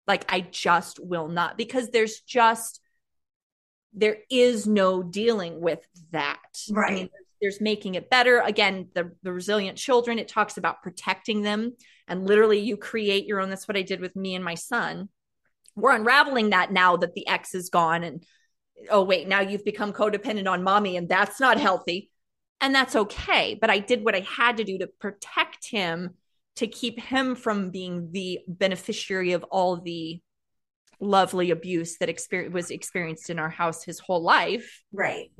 [0.08, 2.82] Like, I just will not because there's just,
[3.94, 6.40] there is no dealing with that.
[6.72, 6.92] Right.
[6.92, 7.10] I mean,
[7.42, 8.40] there's making it better.
[8.40, 11.76] Again, the, the resilient children, it talks about protecting them.
[12.08, 13.50] And literally, you create your own.
[13.50, 15.10] That's what I did with me and my son.
[15.76, 18.04] We're unraveling that now that the ex is gone.
[18.04, 18.26] And
[18.90, 22.09] oh, wait, now you've become codependent on mommy, and that's not healthy.
[22.62, 23.58] And that's okay.
[23.60, 26.12] But I did what I had to do to protect him
[26.58, 30.20] to keep him from being the beneficiary of all the
[31.00, 32.10] lovely abuse that
[32.52, 34.84] was experienced in our house his whole life.
[34.92, 35.32] Right.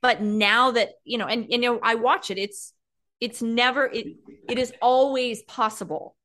[0.00, 2.72] But now that, you know, and, you know, I watch it, it's,
[3.20, 4.16] it's never, it,
[4.48, 6.16] it is always possible,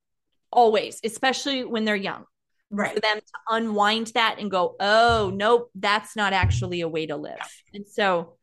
[0.50, 2.24] always, especially when they're young.
[2.74, 2.94] Right.
[2.94, 7.16] For them to unwind that and go, oh, nope, that's not actually a way to
[7.16, 7.38] live.
[7.74, 8.38] And so,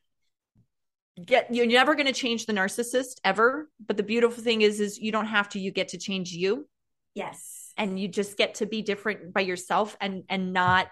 [1.26, 5.00] get you're never going to change the narcissist ever but the beautiful thing is is
[5.00, 6.68] you don't have to you get to change you.
[7.14, 7.74] Yes.
[7.78, 10.88] And you just get to be different by yourself and and not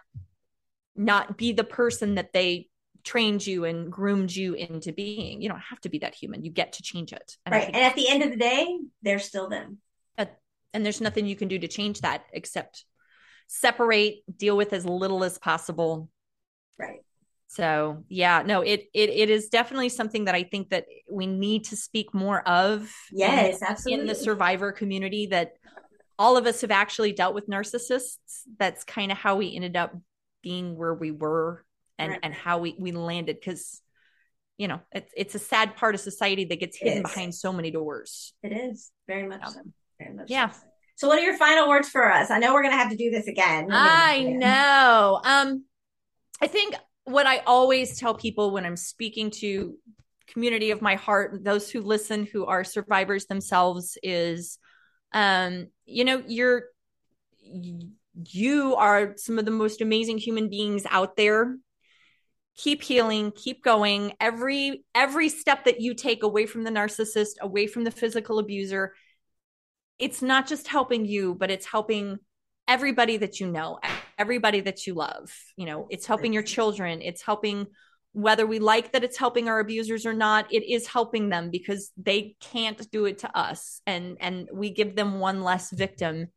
[0.96, 2.70] not be the person that they
[3.04, 5.42] trained you and groomed you into being.
[5.42, 6.44] You don't have to be that human.
[6.44, 7.38] You get to change it.
[7.46, 7.68] And right.
[7.68, 9.80] and at the end of the day they're still them.
[10.74, 12.86] And there's nothing you can do to change that except
[13.48, 16.10] separate deal with as little as possible.
[16.78, 17.00] Right
[17.48, 21.66] so yeah, no, it it it is definitely something that I think that we need
[21.66, 22.94] to speak more of.
[23.12, 24.02] Yes, in, absolutely.
[24.02, 25.54] In the survivor community, that
[26.20, 28.44] all of us have actually dealt with narcissists.
[28.60, 29.96] That's kind of how we ended up
[30.44, 31.66] being where we were
[31.98, 32.20] and right.
[32.22, 33.82] and how we we landed because
[34.58, 37.72] you know it's it's a sad part of society that gets hidden behind so many
[37.72, 38.34] doors.
[38.44, 39.50] It is very much yeah.
[39.50, 39.62] so.
[40.00, 40.50] Very much yeah.
[40.50, 40.60] So.
[40.98, 42.30] so what are your final words for us?
[42.30, 43.70] I know we're gonna have to do this again.
[43.72, 45.22] I know.
[45.24, 45.64] Um
[46.42, 46.76] I think
[47.08, 49.76] what I always tell people when I'm speaking to
[50.28, 54.60] community of my heart, those who listen who are survivors themselves is
[55.14, 56.64] um you know you're
[58.26, 61.56] you are some of the most amazing human beings out there.
[62.58, 64.14] Keep healing keep going.
[64.20, 68.94] Every every step that you take away from the narcissist away from the physical abuser
[70.00, 72.20] it's not just helping you but it's helping
[72.68, 73.80] everybody that you know,
[74.18, 75.32] everybody that you love.
[75.56, 77.68] You know, it's helping your children, it's helping
[78.14, 81.92] whether we like that it's helping our abusers or not it is helping them because
[81.98, 83.82] they can't do it to us.
[83.86, 86.28] And and we give them one less victim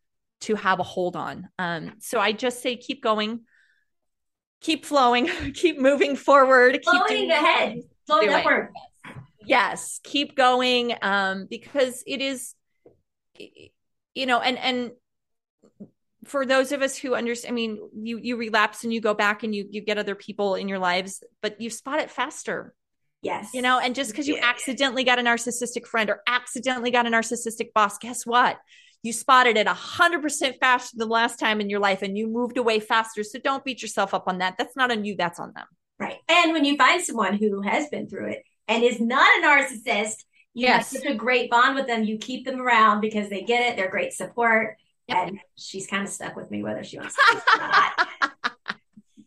[0.43, 1.49] to have a hold on.
[1.59, 3.41] Um so i just say keep going
[4.61, 8.69] keep flowing keep moving forward flowing keep doing ahead flowing upward
[9.47, 12.55] yes keep going um because it is
[14.15, 14.91] you know and and
[16.25, 19.43] for those of us who understand, I mean, you you relapse and you go back
[19.43, 22.75] and you you get other people in your lives, but you spot it faster.
[23.23, 23.51] Yes.
[23.53, 24.49] You know, and just because you yeah.
[24.49, 28.59] accidentally got a narcissistic friend or accidentally got a narcissistic boss, guess what?
[29.03, 32.57] You spotted it 100% faster than the last time in your life and you moved
[32.57, 33.23] away faster.
[33.23, 34.57] So don't beat yourself up on that.
[34.59, 35.67] That's not on you, that's on them.
[35.99, 36.17] Right.
[36.29, 40.25] And when you find someone who has been through it and is not a narcissist,
[40.55, 40.91] you yes.
[40.91, 42.05] have such a great bond with them.
[42.05, 43.77] You keep them around because they get it.
[43.77, 44.77] They're great support
[45.11, 48.09] and she's kind of stuck with me whether she wants to or not.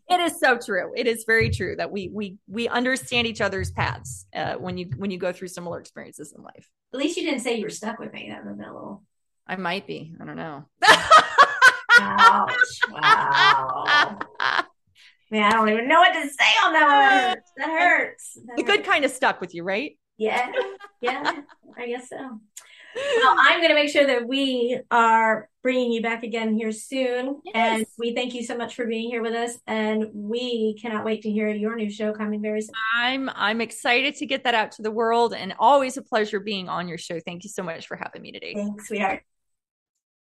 [0.09, 0.93] it is so true.
[0.95, 4.89] It is very true that we we we understand each other's paths uh, when you
[4.97, 6.69] when you go through similar experiences in life.
[6.93, 8.29] At least you didn't say you were stuck with me.
[8.29, 9.03] That would have a little.
[9.47, 10.15] I might be.
[10.19, 10.65] I don't know.
[11.99, 12.79] Ouch!
[12.89, 14.19] Wow.
[14.39, 14.63] I
[15.35, 17.43] I don't even know what to say on that one.
[17.57, 18.37] That hurts.
[18.45, 19.97] That the good kind of stuck with you, right?
[20.17, 20.51] Yeah.
[21.01, 21.41] Yeah.
[21.77, 22.39] I guess so
[22.95, 27.41] well, I'm going to make sure that we are bringing you back again here soon.
[27.45, 27.55] Yes.
[27.55, 29.57] And we thank you so much for being here with us.
[29.67, 32.75] And we cannot wait to hear your new show coming very soon.
[32.95, 36.69] I'm I'm excited to get that out to the world, and always a pleasure being
[36.69, 37.19] on your show.
[37.19, 38.53] Thank you so much for having me today.
[38.53, 39.23] Thanks, sweetheart.